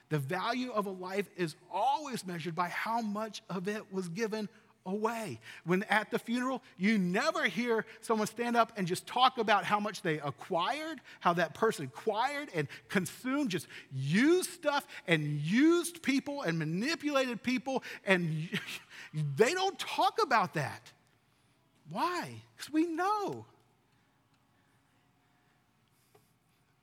The 0.08 0.18
value 0.18 0.72
of 0.72 0.86
a 0.86 0.90
life 0.90 1.30
is 1.36 1.54
always 1.72 2.26
measured 2.26 2.56
by 2.56 2.68
how 2.68 3.00
much 3.00 3.42
of 3.48 3.68
it 3.68 3.92
was 3.92 4.08
given 4.08 4.48
away. 4.84 5.38
When 5.64 5.84
at 5.84 6.10
the 6.10 6.18
funeral, 6.18 6.62
you 6.76 6.98
never 6.98 7.44
hear 7.44 7.86
someone 8.00 8.26
stand 8.26 8.56
up 8.56 8.72
and 8.76 8.86
just 8.86 9.06
talk 9.06 9.38
about 9.38 9.64
how 9.64 9.78
much 9.78 10.02
they 10.02 10.18
acquired, 10.18 11.00
how 11.20 11.34
that 11.34 11.54
person 11.54 11.84
acquired 11.84 12.48
and 12.54 12.66
consumed, 12.88 13.50
just 13.50 13.68
used 13.94 14.50
stuff 14.50 14.86
and 15.06 15.40
used 15.40 16.02
people 16.02 16.42
and 16.42 16.58
manipulated 16.58 17.42
people, 17.42 17.84
and 18.04 18.48
they 19.36 19.54
don't 19.54 19.78
talk 19.78 20.18
about 20.20 20.54
that. 20.54 20.90
Why? 21.90 22.30
Because 22.56 22.72
we 22.72 22.86
know. 22.86 23.44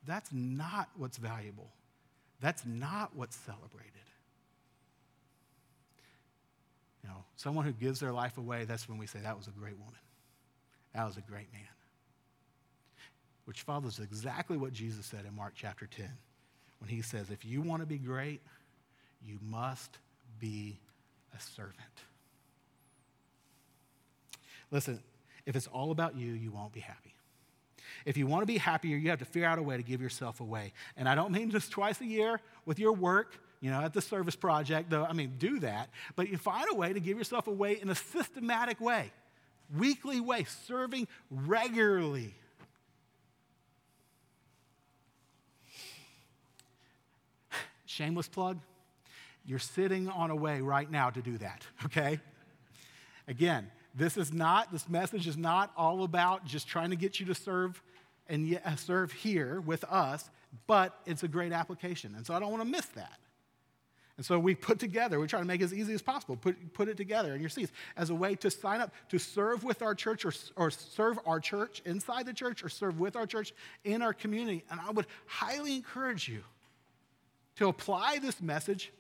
That's 0.06 0.30
not 0.32 0.90
what's 0.96 1.18
valuable. 1.18 1.70
That's 2.40 2.66
not 2.66 3.16
what's 3.16 3.36
celebrated. 3.36 3.94
You 7.04 7.10
know, 7.10 7.24
someone 7.36 7.66
who 7.66 7.72
gives 7.72 8.00
their 8.00 8.12
life 8.12 8.38
away, 8.38 8.66
that's 8.66 8.88
when 8.88 8.98
we 8.98 9.08
say, 9.08 9.20
that 9.20 9.38
was 9.38 9.48
a 9.48 9.52
great 9.52 9.78
woman. 9.78 10.00
That 10.94 11.06
was 11.06 11.18
a 11.18 11.22
great 11.22 11.52
man. 11.52 11.62
Which 13.46 13.62
follows 13.62 14.00
exactly 14.00 14.58
what 14.58 14.74
Jesus 14.74 15.06
said 15.06 15.26
in 15.26 15.36
Mark 15.36 15.54
chapter 15.56 15.88
10 15.88 16.10
when 16.80 16.90
he 16.90 17.02
says, 17.02 17.32
if 17.32 17.46
you 17.46 17.62
want 17.62 17.82
to 17.82 17.86
be 17.86 17.98
great, 17.98 18.42
you 19.26 19.40
must 19.42 19.98
be 20.40 20.80
a 21.36 21.40
servant. 21.40 21.76
Listen, 24.72 25.02
if 25.46 25.56
it's 25.56 25.68
all 25.68 25.92
about 25.92 26.16
you, 26.16 26.34
you 26.34 26.52
won't 26.52 26.74
be 26.74 26.80
happy. 26.80 27.14
If 28.06 28.18
you 28.18 28.28
want 28.28 28.42
to 28.42 28.46
be 28.46 28.58
happier, 28.58 28.98
you 28.98 29.10
have 29.10 29.20
to 29.20 29.26
figure 29.26 29.48
out 29.48 29.60
a 29.60 29.64
way 29.64 29.78
to 29.78 29.84
give 29.84 30.02
yourself 30.02 30.40
away. 30.40 30.74
And 30.96 31.08
I 31.08 31.16
don't 31.16 31.32
mean 31.32 31.52
just 31.52 31.72
twice 31.72 32.00
a 32.02 32.06
year 32.06 32.42
with 32.66 32.80
your 32.80 32.94
work 32.94 33.40
you 33.60 33.72
know, 33.72 33.82
at 33.82 33.94
the 33.94 34.02
service 34.02 34.36
project, 34.36 34.90
though, 34.90 35.04
I 35.04 35.14
mean, 35.14 35.36
do 35.38 35.60
that. 35.60 35.90
But 36.16 36.30
you 36.30 36.38
find 36.38 36.68
a 36.72 36.76
way 36.76 36.94
to 36.94 37.00
give 37.00 37.18
yourself 37.18 37.48
away 37.48 37.80
in 37.82 37.90
a 37.90 37.96
systematic 37.96 38.80
way, 38.80 39.12
weekly 39.76 40.20
way, 40.20 40.44
serving 40.66 41.08
regularly. 41.32 42.36
Shameless 47.86 48.28
plug, 48.28 48.60
you're 49.46 49.58
sitting 49.60 50.08
on 50.10 50.30
a 50.30 50.36
way 50.36 50.62
right 50.62 50.90
now 50.90 51.10
to 51.10 51.22
do 51.22 51.38
that, 51.40 51.64
okay? 51.86 52.20
Again, 53.28 53.72
this 53.98 54.16
is 54.16 54.32
not, 54.32 54.72
this 54.72 54.88
message 54.88 55.28
is 55.28 55.38
not 55.38 55.72
all 55.76 56.04
about 56.04 56.46
just 56.46 56.68
trying 56.68 56.92
to 56.92 56.96
get 56.96 57.20
you 57.20 57.26
to 57.26 57.36
serve 57.36 57.82
and 58.30 58.60
uh, 58.64 58.76
serve 58.76 59.12
here 59.12 59.60
with 59.62 59.84
us, 59.86 60.30
but 60.68 61.00
it's 61.06 61.24
a 61.24 61.28
great 61.28 61.52
application. 61.52 62.14
And 62.16 62.26
so 62.26 62.34
I 62.34 62.40
don't 62.40 62.52
want 62.52 62.64
to 62.64 62.70
miss 62.70 62.86
that. 62.88 63.18
And 64.18 64.26
so 64.26 64.38
we 64.40 64.56
put 64.56 64.80
together, 64.80 65.20
we 65.20 65.28
try 65.28 65.40
to 65.40 65.46
make 65.46 65.62
it 65.62 65.66
as 65.66 65.74
easy 65.74 65.94
as 65.94 66.02
possible, 66.02 66.36
put, 66.36 66.74
put 66.74 66.88
it 66.88 66.98
together 66.98 67.34
in 67.34 67.40
your 67.40 67.50
seats 67.50 67.72
as 67.96 68.10
a 68.10 68.16
way 68.16 68.36
to 68.36 68.50
sign 68.50 68.82
up 68.82 68.92
to 69.10 69.20
serve 69.20 69.64
with 69.64 69.82
our 69.82 69.94
church 69.94 70.26
or, 70.26 70.34
or 70.56 70.72
serve 70.72 71.20
our 71.26 71.40
church 71.40 71.82
inside 71.86 72.26
the 72.26 72.34
church 72.34 72.64
or 72.64 72.70
serve 72.70 73.00
with 73.00 73.16
our 73.16 73.28
church 73.28 73.54
in 73.84 74.02
our 74.02 74.14
community. 74.14 74.64
And 74.72 74.80
I 74.80 74.92
would 74.92 75.06
highly 75.28 75.76
encourage 75.76 76.28
you 76.28 76.44
to 77.58 77.68
apply 77.68 78.20
this 78.20 78.42
message 78.42 78.92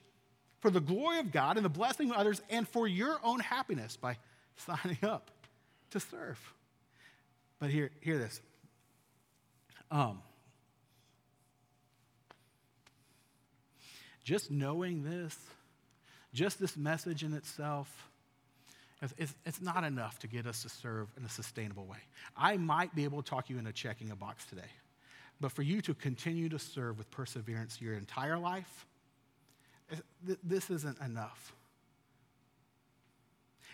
for 0.60 0.70
the 0.70 0.80
glory 0.80 1.20
of 1.20 1.32
God 1.32 1.58
and 1.58 1.66
the 1.66 1.70
blessing 1.70 2.12
of 2.12 2.18
others 2.18 2.42
and 2.50 2.68
for 2.68 2.88
your 2.88 3.20
own 3.24 3.40
happiness 3.40 3.96
by 3.96 4.18
signing 4.58 4.98
up 5.04 5.32
to 5.92 6.00
serve. 6.00 6.40
But 7.60 7.70
hear, 7.70 7.92
hear 8.02 8.18
this. 8.18 8.42
Um, 9.90 10.20
just 14.24 14.52
knowing 14.52 15.04
this, 15.04 15.38
just 16.34 16.60
this 16.60 16.76
message 16.76 17.24
in 17.24 17.34
itself, 17.34 18.10
it's, 19.18 19.34
it's, 19.46 19.62
not 19.62 19.84
enough 19.84 20.18
to 20.20 20.28
get 20.28 20.48
us 20.48 20.64
to 20.64 20.70
serve 20.70 21.08
in 21.18 21.24
a 21.24 21.30
sustainable 21.30 21.86
way. 21.86 22.00
I 22.36 22.58
might 22.58 22.96
be 22.96 23.04
able 23.04 23.22
to 23.22 23.30
talk 23.30 23.50
you 23.50 23.60
into 23.60 23.72
checking 23.72 24.10
a 24.10 24.16
box 24.16 24.46
today, 24.46 24.70
but 25.40 25.52
for 25.52 25.62
you 25.62 25.82
to 25.84 25.94
continue 25.94 26.50
to 26.50 26.58
serve 26.58 26.98
with 26.98 27.10
perseverance 27.12 27.80
your 27.80 27.94
entire 27.94 28.38
life, 28.38 28.88
this 30.44 30.70
isn't 30.70 31.00
enough. 31.00 31.54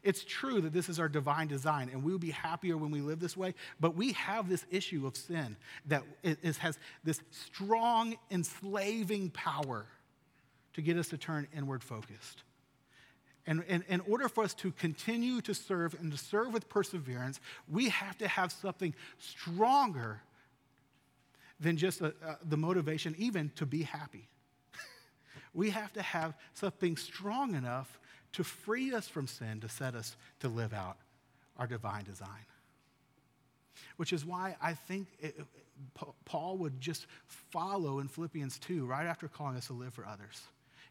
It's 0.04 0.26
true 0.26 0.60
that 0.62 0.74
this 0.74 0.90
is 0.90 1.00
our 1.00 1.08
divine 1.08 1.48
design, 1.48 1.90
and 1.90 2.04
we'll 2.04 2.18
be 2.18 2.32
happier 2.32 2.76
when 2.76 2.92
we 2.92 3.00
live 3.00 3.22
this 3.22 3.38
way, 3.38 3.54
but 3.80 3.96
we 3.96 4.12
have 4.14 4.50
this 4.50 4.66
issue 4.70 5.08
of 5.08 5.16
sin 5.16 5.56
that 5.86 6.04
has 6.60 6.78
this 7.04 7.22
strong, 7.32 8.16
enslaving 8.30 9.30
power 9.30 9.86
to 10.74 10.82
get 10.82 10.98
us 10.98 11.08
to 11.10 11.18
turn 11.18 11.48
inward 11.56 11.84
focused. 11.84 12.44
And, 13.46 13.64
and, 13.68 13.84
in 13.90 14.00
order 14.02 14.30
for 14.30 14.44
us 14.44 14.54
to 14.56 14.72
continue 14.72 15.42
to 15.42 15.54
serve 15.54 15.94
and 16.00 16.12
to 16.12 16.18
serve 16.18 16.54
with 16.54 16.70
perseverance, 16.70 17.42
we 17.70 17.90
have 17.90 18.18
to 18.20 18.28
have 18.28 18.52
something 18.52 18.96
stronger 19.20 20.22
than 21.60 21.76
just 21.76 22.02
a, 22.02 22.14
uh, 22.26 22.36
the 22.44 22.56
motivation, 22.56 23.16
even 23.18 23.52
to 23.56 23.66
be 23.66 23.84
happy. 23.84 24.30
we 25.54 25.72
have 25.72 25.92
to 25.94 26.02
have 26.02 26.36
something 26.54 26.96
strong 26.96 27.56
enough 27.56 28.00
to 28.34 28.44
free 28.44 28.94
us 28.94 29.08
from 29.08 29.28
sin, 29.28 29.60
to 29.62 29.70
set 29.70 29.96
us 29.96 30.16
to 30.40 30.48
live 30.48 30.74
out 30.74 30.98
our 31.58 31.68
divine 31.68 32.04
design. 32.04 32.46
Which 33.98 34.14
is 34.14 34.26
why 34.26 34.56
I 34.62 34.74
think 34.74 35.08
it, 35.20 35.40
Paul 36.26 36.58
would 36.58 36.82
just 36.82 37.06
follow 37.28 38.00
in 38.00 38.08
Philippians 38.08 38.60
2, 38.60 38.86
right 38.86 39.06
after 39.06 39.28
calling 39.28 39.58
us 39.58 39.68
to 39.68 39.74
live 39.74 39.94
for 39.94 40.06
others 40.06 40.42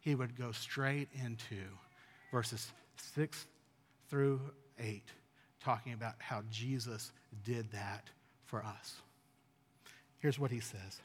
he 0.03 0.17
would 0.17 0.37
go 0.37 0.53
straight 0.53 1.09
into 1.25 1.57
verses 2.31 2.71
6 3.15 3.47
through 4.11 4.41
8, 4.79 5.03
talking 5.65 5.93
about 5.93 6.15
how 6.19 6.43
Jesus 6.51 7.13
did 7.45 7.71
that 7.71 8.11
for 8.45 8.65
us. 8.65 8.97
Here's 10.19 10.39
what 10.39 10.51
he 10.51 10.61
says 10.61 11.01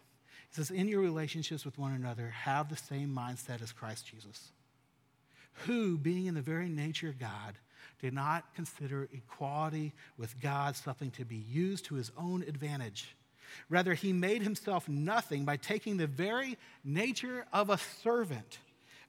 He 0.49 0.55
says, 0.55 0.71
In 0.71 0.87
your 0.87 0.99
relationships 0.99 1.63
with 1.63 1.77
one 1.77 1.93
another, 1.93 2.29
have 2.29 2.69
the 2.69 2.75
same 2.75 3.15
mindset 3.15 3.61
as 3.61 3.71
Christ 3.71 4.07
Jesus, 4.07 4.51
who, 5.65 5.97
being 5.97 6.25
in 6.25 6.35
the 6.35 6.41
very 6.41 6.69
nature 6.69 7.09
of 7.09 7.19
God, 7.19 7.55
did 7.99 8.13
not 8.13 8.53
consider 8.55 9.07
equality 9.11 9.93
with 10.17 10.39
God 10.39 10.75
something 10.75 11.11
to 11.11 11.25
be 11.25 11.35
used 11.35 11.85
to 11.85 11.95
his 11.95 12.11
own 12.17 12.43
advantage. 12.43 13.15
Rather, 13.69 13.93
he 13.93 14.13
made 14.13 14.41
himself 14.41 14.87
nothing 14.87 15.45
by 15.45 15.57
taking 15.57 15.97
the 15.97 16.07
very 16.07 16.57
nature 16.83 17.45
of 17.53 17.69
a 17.69 17.77
servant 18.03 18.59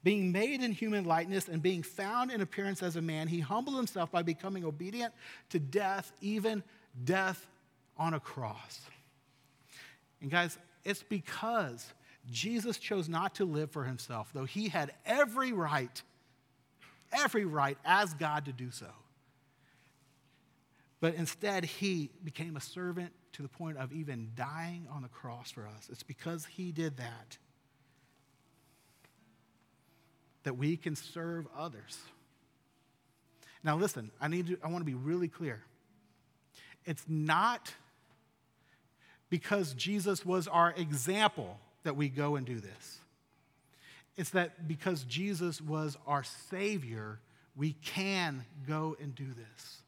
being 0.04 0.30
made 0.32 0.62
in 0.62 0.72
human 0.72 1.04
likeness 1.04 1.48
and 1.48 1.62
being 1.62 1.82
found 1.82 2.30
in 2.30 2.40
appearance 2.40 2.82
as 2.82 2.96
a 2.96 3.02
man, 3.02 3.28
he 3.28 3.40
humbled 3.40 3.76
himself 3.76 4.10
by 4.10 4.22
becoming 4.22 4.64
obedient 4.64 5.12
to 5.50 5.58
death, 5.58 6.12
even 6.20 6.62
death 7.04 7.46
on 7.96 8.14
a 8.14 8.20
cross. 8.20 8.80
And 10.20 10.30
guys, 10.30 10.56
it's 10.84 11.02
because 11.02 11.92
Jesus 12.30 12.78
chose 12.78 13.08
not 13.08 13.34
to 13.36 13.44
live 13.44 13.70
for 13.70 13.84
himself, 13.84 14.30
though 14.32 14.44
he 14.44 14.68
had 14.68 14.92
every 15.04 15.52
right, 15.52 16.02
every 17.12 17.44
right 17.44 17.78
as 17.84 18.14
God 18.14 18.44
to 18.46 18.52
do 18.52 18.70
so. 18.70 18.86
But 21.00 21.14
instead, 21.14 21.64
he 21.64 22.10
became 22.24 22.56
a 22.56 22.60
servant 22.60 23.12
to 23.34 23.42
the 23.42 23.48
point 23.48 23.76
of 23.78 23.92
even 23.92 24.32
dying 24.34 24.86
on 24.90 25.02
the 25.02 25.08
cross 25.08 25.50
for 25.50 25.66
us. 25.66 25.88
It's 25.90 26.02
because 26.02 26.46
he 26.46 26.72
did 26.72 26.96
that 26.96 27.38
that 30.44 30.54
we 30.56 30.76
can 30.76 30.96
serve 30.96 31.46
others. 31.56 31.98
Now, 33.62 33.76
listen, 33.76 34.10
I, 34.20 34.28
need 34.28 34.46
to, 34.46 34.58
I 34.64 34.68
want 34.68 34.80
to 34.80 34.86
be 34.86 34.94
really 34.94 35.28
clear. 35.28 35.60
It's 36.86 37.04
not 37.06 37.72
because 39.28 39.74
Jesus 39.74 40.24
was 40.24 40.48
our 40.48 40.72
example 40.72 41.58
that 41.82 41.96
we 41.96 42.08
go 42.08 42.36
and 42.36 42.46
do 42.46 42.60
this. 42.60 43.00
It's 44.18 44.30
that 44.30 44.66
because 44.66 45.04
Jesus 45.04 45.60
was 45.60 45.96
our 46.06 46.24
Savior, 46.50 47.20
we 47.56 47.72
can 47.84 48.44
go 48.66 48.96
and 49.00 49.14
do 49.14 49.26
this. 49.26 49.82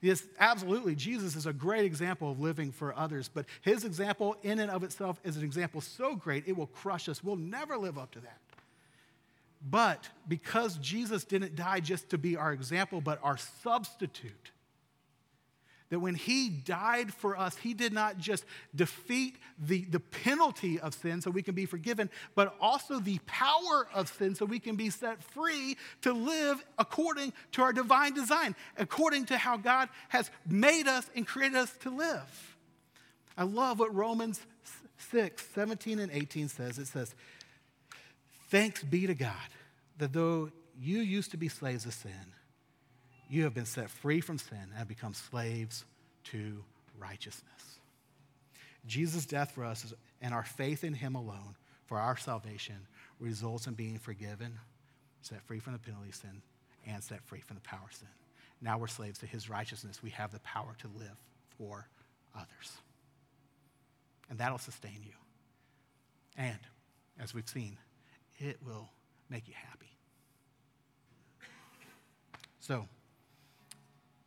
Yes, 0.00 0.24
absolutely. 0.40 0.96
Jesus 0.96 1.36
is 1.36 1.46
a 1.46 1.52
great 1.52 1.84
example 1.84 2.32
of 2.32 2.40
living 2.40 2.72
for 2.72 2.92
others, 2.98 3.30
but 3.32 3.46
his 3.60 3.84
example 3.84 4.36
in 4.42 4.58
and 4.58 4.68
of 4.68 4.82
itself 4.82 5.20
is 5.22 5.36
an 5.36 5.44
example 5.44 5.80
so 5.80 6.16
great 6.16 6.48
it 6.48 6.56
will 6.56 6.66
crush 6.66 7.08
us. 7.08 7.22
We'll 7.22 7.36
never 7.36 7.78
live 7.78 7.98
up 7.98 8.10
to 8.12 8.20
that. 8.20 8.38
But 9.70 10.08
because 10.26 10.76
Jesus 10.78 11.22
didn't 11.22 11.54
die 11.54 11.78
just 11.78 12.10
to 12.10 12.18
be 12.18 12.36
our 12.36 12.52
example, 12.52 13.00
but 13.00 13.20
our 13.22 13.36
substitute, 13.36 14.50
that 15.92 16.00
when 16.00 16.14
he 16.14 16.48
died 16.48 17.12
for 17.12 17.38
us, 17.38 17.54
he 17.58 17.74
did 17.74 17.92
not 17.92 18.16
just 18.16 18.46
defeat 18.74 19.36
the, 19.58 19.84
the 19.84 20.00
penalty 20.00 20.80
of 20.80 20.94
sin 20.94 21.20
so 21.20 21.30
we 21.30 21.42
can 21.42 21.54
be 21.54 21.66
forgiven, 21.66 22.08
but 22.34 22.56
also 22.62 22.98
the 22.98 23.18
power 23.26 23.86
of 23.92 24.08
sin 24.08 24.34
so 24.34 24.46
we 24.46 24.58
can 24.58 24.74
be 24.74 24.88
set 24.88 25.22
free 25.22 25.76
to 26.00 26.14
live 26.14 26.64
according 26.78 27.30
to 27.50 27.60
our 27.60 27.74
divine 27.74 28.14
design, 28.14 28.56
according 28.78 29.26
to 29.26 29.36
how 29.36 29.58
God 29.58 29.90
has 30.08 30.30
made 30.48 30.88
us 30.88 31.10
and 31.14 31.26
created 31.26 31.58
us 31.58 31.70
to 31.80 31.90
live. 31.90 32.56
I 33.36 33.44
love 33.44 33.78
what 33.78 33.94
Romans 33.94 34.40
6, 35.10 35.46
17 35.54 35.98
and 35.98 36.10
18 36.10 36.48
says. 36.48 36.78
It 36.78 36.86
says, 36.86 37.14
Thanks 38.48 38.82
be 38.82 39.06
to 39.06 39.14
God 39.14 39.34
that 39.98 40.14
though 40.14 40.52
you 40.80 41.00
used 41.00 41.32
to 41.32 41.36
be 41.36 41.48
slaves 41.48 41.84
of 41.84 41.92
sin, 41.92 42.32
you 43.32 43.44
have 43.44 43.54
been 43.54 43.64
set 43.64 43.88
free 43.88 44.20
from 44.20 44.36
sin 44.36 44.58
and 44.60 44.74
have 44.74 44.88
become 44.88 45.14
slaves 45.14 45.86
to 46.24 46.62
righteousness. 46.98 47.78
Jesus' 48.86 49.24
death 49.24 49.52
for 49.52 49.64
us 49.64 49.94
and 50.20 50.34
our 50.34 50.42
faith 50.42 50.84
in 50.84 50.92
him 50.92 51.14
alone 51.14 51.56
for 51.86 51.98
our 51.98 52.18
salvation 52.18 52.76
results 53.18 53.66
in 53.66 53.72
being 53.72 53.98
forgiven, 53.98 54.58
set 55.22 55.42
free 55.44 55.60
from 55.60 55.72
the 55.72 55.78
penalty 55.78 56.10
of 56.10 56.14
sin, 56.14 56.42
and 56.86 57.02
set 57.02 57.24
free 57.24 57.40
from 57.40 57.56
the 57.56 57.62
power 57.62 57.86
of 57.88 57.96
sin. 57.96 58.08
Now 58.60 58.76
we're 58.76 58.86
slaves 58.86 59.18
to 59.20 59.26
his 59.26 59.48
righteousness. 59.48 60.02
We 60.02 60.10
have 60.10 60.30
the 60.30 60.40
power 60.40 60.74
to 60.80 60.88
live 60.98 61.16
for 61.56 61.88
others. 62.36 62.76
And 64.28 64.38
that'll 64.38 64.58
sustain 64.58 65.00
you. 65.02 65.12
And, 66.36 66.58
as 67.18 67.32
we've 67.32 67.48
seen, 67.48 67.78
it 68.38 68.58
will 68.64 68.90
make 69.30 69.48
you 69.48 69.54
happy. 69.54 69.96
So, 72.60 72.86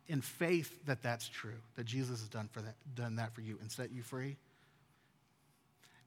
in 0.08 0.20
faith 0.20 0.84
that 0.86 1.02
that's 1.02 1.28
true, 1.28 1.58
that 1.76 1.84
Jesus 1.84 2.20
has 2.20 2.28
done, 2.28 2.48
for 2.52 2.60
that, 2.62 2.74
done 2.94 3.16
that 3.16 3.34
for 3.34 3.40
you 3.40 3.58
and 3.60 3.70
set 3.70 3.90
you 3.90 4.02
free, 4.02 4.36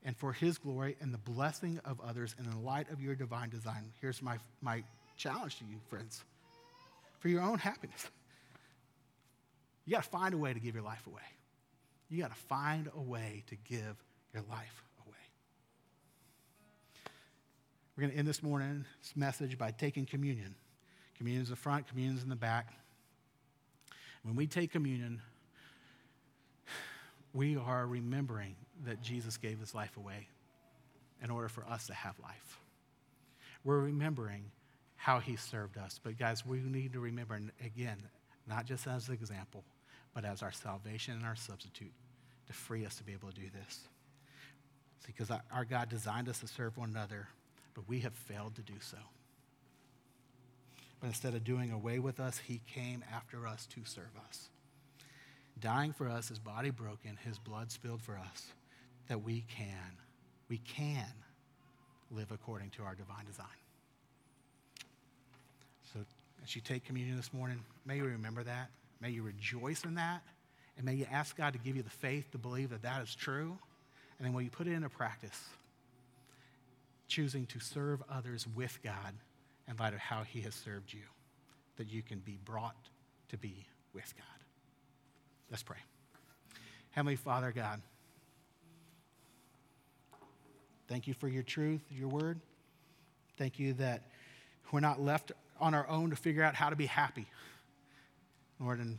and 0.03 0.15
for 0.15 0.31
his 0.31 0.57
glory 0.57 0.95
and 1.01 1.13
the 1.13 1.17
blessing 1.17 1.79
of 1.83 1.99
others, 2.01 2.35
and 2.37 2.47
in 2.47 2.63
light 2.63 2.89
of 2.91 3.01
your 3.01 3.15
divine 3.15 3.49
design, 3.49 3.91
here's 3.99 4.21
my, 4.21 4.37
my 4.61 4.83
challenge 5.17 5.57
to 5.59 5.65
you, 5.65 5.77
friends. 5.89 6.23
For 7.19 7.27
your 7.27 7.41
own 7.41 7.59
happiness, 7.59 8.07
you 9.85 9.93
got 9.93 10.03
to 10.03 10.09
find 10.09 10.33
a 10.33 10.37
way 10.37 10.53
to 10.53 10.59
give 10.59 10.73
your 10.73 10.83
life 10.83 11.05
away. 11.05 11.21
You 12.09 12.21
got 12.21 12.33
to 12.33 12.41
find 12.47 12.89
a 12.95 13.01
way 13.01 13.43
to 13.47 13.55
give 13.55 13.95
your 14.33 14.43
life 14.49 14.83
away. 15.05 15.17
We're 17.95 18.01
going 18.01 18.13
to 18.13 18.17
end 18.17 18.27
this 18.27 18.41
morning's 18.41 18.85
message 19.15 19.57
by 19.57 19.71
taking 19.71 20.05
communion. 20.05 20.55
Communion 21.17 21.43
is 21.43 21.49
the 21.49 21.57
front, 21.57 21.87
communion 21.87 22.15
is 22.15 22.23
in 22.23 22.29
the 22.29 22.35
back. 22.37 22.73
When 24.29 24.35
we 24.35 24.45
take 24.45 24.71
communion, 24.71 25.23
we 27.33 27.57
are 27.57 27.87
remembering 27.87 28.55
that 28.85 29.01
Jesus 29.01 29.37
gave 29.37 29.59
his 29.59 29.73
life 29.73 29.97
away 29.97 30.27
in 31.23 31.31
order 31.31 31.49
for 31.49 31.65
us 31.65 31.87
to 31.87 31.95
have 31.95 32.13
life. 32.19 32.59
We're 33.63 33.79
remembering 33.79 34.51
how 34.97 35.17
he 35.17 35.35
served 35.35 35.79
us. 35.79 35.99
But, 36.03 36.19
guys, 36.19 36.45
we 36.45 36.59
need 36.59 36.93
to 36.93 36.99
remember, 36.99 37.41
again, 37.65 37.97
not 38.47 38.67
just 38.67 38.85
as 38.85 39.07
an 39.07 39.15
example, 39.15 39.63
but 40.13 40.25
as 40.25 40.43
our 40.43 40.51
salvation 40.51 41.15
and 41.15 41.25
our 41.25 41.35
substitute 41.35 41.91
to 42.45 42.53
free 42.53 42.85
us 42.85 42.97
to 42.97 43.03
be 43.03 43.13
able 43.13 43.29
to 43.29 43.35
do 43.35 43.49
this. 43.51 43.79
Because 45.07 45.31
our 45.51 45.65
God 45.65 45.89
designed 45.89 46.29
us 46.29 46.37
to 46.41 46.47
serve 46.47 46.77
one 46.77 46.91
another, 46.91 47.29
but 47.73 47.89
we 47.89 48.01
have 48.01 48.13
failed 48.13 48.53
to 48.57 48.61
do 48.61 48.75
so. 48.79 48.97
But 50.99 51.07
instead 51.07 51.33
of 51.33 51.43
doing 51.43 51.71
away 51.71 51.99
with 51.99 52.19
us, 52.19 52.37
he 52.37 52.61
came 52.73 53.03
after 53.13 53.47
us 53.47 53.65
to 53.67 53.81
serve 53.85 54.11
us. 54.27 54.49
Dying 55.59 55.93
for 55.93 56.09
us, 56.09 56.29
his 56.29 56.39
body 56.39 56.69
broken, 56.69 57.17
his 57.23 57.37
blood 57.37 57.71
spilled 57.71 58.01
for 58.01 58.17
us, 58.17 58.47
that 59.07 59.23
we 59.23 59.45
can, 59.49 59.97
we 60.49 60.57
can 60.57 61.05
live 62.11 62.31
according 62.31 62.69
to 62.71 62.83
our 62.83 62.95
divine 62.95 63.25
design. 63.25 63.45
So 65.93 65.99
as 66.43 66.55
you 66.55 66.61
take 66.61 66.85
communion 66.85 67.17
this 67.17 67.33
morning, 67.33 67.61
may 67.85 67.97
you 67.97 68.05
remember 68.05 68.43
that. 68.43 68.69
May 69.01 69.11
you 69.11 69.23
rejoice 69.23 69.83
in 69.83 69.95
that. 69.95 70.21
And 70.77 70.85
may 70.85 70.93
you 70.93 71.05
ask 71.11 71.35
God 71.35 71.53
to 71.53 71.59
give 71.59 71.75
you 71.75 71.83
the 71.83 71.89
faith 71.89 72.31
to 72.31 72.37
believe 72.37 72.69
that 72.69 72.81
that 72.83 73.01
is 73.01 73.15
true. 73.15 73.57
And 74.17 74.25
then 74.25 74.33
when 74.33 74.43
you 74.43 74.49
put 74.49 74.67
it 74.67 74.73
into 74.73 74.89
practice, 74.89 75.39
choosing 77.07 77.45
to 77.47 77.59
serve 77.59 78.01
others 78.09 78.45
with 78.55 78.79
God 78.83 79.13
in 79.69 79.77
light 79.77 79.93
of 79.93 79.99
how 79.99 80.23
he 80.23 80.41
has 80.41 80.55
served 80.55 80.91
you, 80.91 81.03
that 81.77 81.89
you 81.89 82.01
can 82.01 82.19
be 82.19 82.39
brought 82.43 82.75
to 83.29 83.37
be 83.37 83.65
with 83.93 84.13
God. 84.17 84.25
Let's 85.49 85.63
pray. 85.63 85.77
Heavenly 86.91 87.15
Father, 87.15 87.51
God, 87.51 87.81
thank 90.87 91.07
you 91.07 91.13
for 91.13 91.27
your 91.27 91.43
truth, 91.43 91.81
your 91.91 92.09
word. 92.09 92.39
Thank 93.37 93.59
you 93.59 93.73
that 93.73 94.03
we're 94.71 94.79
not 94.79 94.99
left 94.99 95.31
on 95.59 95.73
our 95.73 95.87
own 95.87 96.09
to 96.09 96.15
figure 96.15 96.43
out 96.43 96.55
how 96.55 96.69
to 96.69 96.75
be 96.75 96.87
happy. 96.87 97.27
Lord, 98.59 98.79
and 98.79 98.97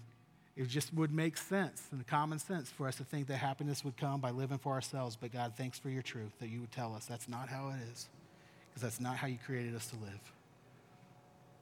it 0.56 0.68
just 0.68 0.94
would 0.94 1.12
make 1.12 1.36
sense 1.36 1.82
and 1.90 2.06
common 2.06 2.38
sense 2.38 2.70
for 2.70 2.86
us 2.86 2.96
to 2.96 3.04
think 3.04 3.26
that 3.26 3.36
happiness 3.36 3.84
would 3.84 3.96
come 3.96 4.20
by 4.20 4.30
living 4.30 4.58
for 4.58 4.72
ourselves. 4.72 5.16
But 5.20 5.32
God, 5.32 5.54
thanks 5.56 5.78
for 5.78 5.90
your 5.90 6.02
truth 6.02 6.32
that 6.40 6.48
you 6.48 6.60
would 6.60 6.72
tell 6.72 6.94
us 6.94 7.06
that's 7.06 7.28
not 7.28 7.48
how 7.48 7.68
it 7.68 7.76
is, 7.92 8.08
because 8.68 8.82
that's 8.82 9.00
not 9.00 9.16
how 9.16 9.26
you 9.26 9.38
created 9.44 9.74
us 9.74 9.86
to 9.88 9.96
live. 9.96 10.32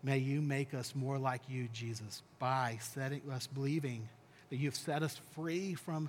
May 0.03 0.19
you 0.19 0.41
make 0.41 0.75
us 0.75 0.95
more 0.95 1.19
like 1.19 1.43
you, 1.49 1.69
Jesus, 1.73 2.23
by 2.39 2.79
setting 2.81 3.23
us 3.33 3.47
believing 3.47 4.09
that 4.51 4.57
you've 4.57 4.77
set 4.77 5.03
us 5.03 5.21
free 5.33 5.75
from 5.75 6.09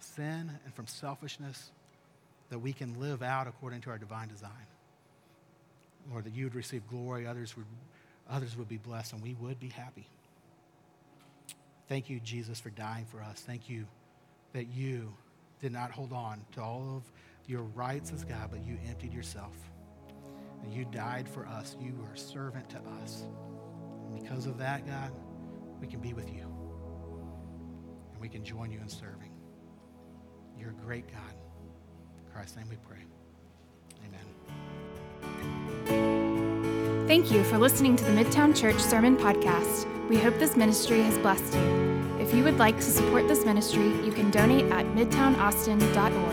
sin 0.00 0.50
and 0.64 0.74
from 0.74 0.86
selfishness, 0.86 1.70
that 2.50 2.58
we 2.58 2.72
can 2.72 2.98
live 3.00 3.22
out 3.22 3.46
according 3.46 3.82
to 3.82 3.90
our 3.90 3.98
divine 3.98 4.28
design. 4.28 4.50
Lord, 6.10 6.24
that 6.24 6.34
you 6.34 6.44
would 6.44 6.54
receive 6.54 6.82
glory, 6.88 7.26
others 7.26 7.56
would, 7.56 7.66
others 8.28 8.56
would 8.56 8.68
be 8.68 8.78
blessed, 8.78 9.12
and 9.12 9.22
we 9.22 9.34
would 9.34 9.60
be 9.60 9.68
happy. 9.68 10.06
Thank 11.88 12.10
you, 12.10 12.20
Jesus, 12.20 12.58
for 12.58 12.70
dying 12.70 13.04
for 13.04 13.22
us. 13.22 13.40
Thank 13.40 13.68
you 13.68 13.86
that 14.52 14.68
you 14.68 15.12
did 15.60 15.72
not 15.72 15.90
hold 15.90 16.12
on 16.12 16.40
to 16.52 16.62
all 16.62 16.96
of 16.96 17.02
your 17.46 17.62
rights 17.62 18.12
as 18.12 18.24
God, 18.24 18.48
but 18.50 18.64
you 18.64 18.78
emptied 18.88 19.12
yourself. 19.12 19.69
And 20.62 20.72
you 20.72 20.84
died 20.84 21.28
for 21.28 21.46
us. 21.46 21.76
You 21.80 21.94
are 22.06 22.12
a 22.12 22.18
servant 22.18 22.68
to 22.70 22.78
us. 23.02 23.24
And 24.06 24.20
because 24.20 24.46
of 24.46 24.58
that, 24.58 24.86
God, 24.86 25.12
we 25.80 25.86
can 25.86 26.00
be 26.00 26.12
with 26.12 26.32
you. 26.32 26.46
And 28.12 28.20
we 28.20 28.28
can 28.28 28.44
join 28.44 28.70
you 28.70 28.80
in 28.80 28.88
serving. 28.88 29.32
You're 30.58 30.70
a 30.70 30.84
great 30.84 31.06
God. 31.06 31.34
In 32.18 32.32
Christ's 32.32 32.56
name 32.56 32.68
we 32.68 32.76
pray. 32.76 33.04
Amen. 34.06 34.26
Thank 37.06 37.32
you 37.32 37.42
for 37.44 37.58
listening 37.58 37.96
to 37.96 38.04
the 38.04 38.12
Midtown 38.12 38.54
Church 38.56 38.78
Sermon 38.78 39.16
Podcast. 39.16 39.86
We 40.08 40.16
hope 40.16 40.38
this 40.38 40.56
ministry 40.56 41.02
has 41.02 41.18
blessed 41.18 41.54
you. 41.54 42.16
If 42.20 42.34
you 42.34 42.44
would 42.44 42.58
like 42.58 42.76
to 42.76 42.82
support 42.82 43.26
this 43.26 43.44
ministry, 43.44 43.88
you 44.04 44.12
can 44.12 44.30
donate 44.30 44.66
at 44.66 44.84
midtownaustin.org. 44.86 46.29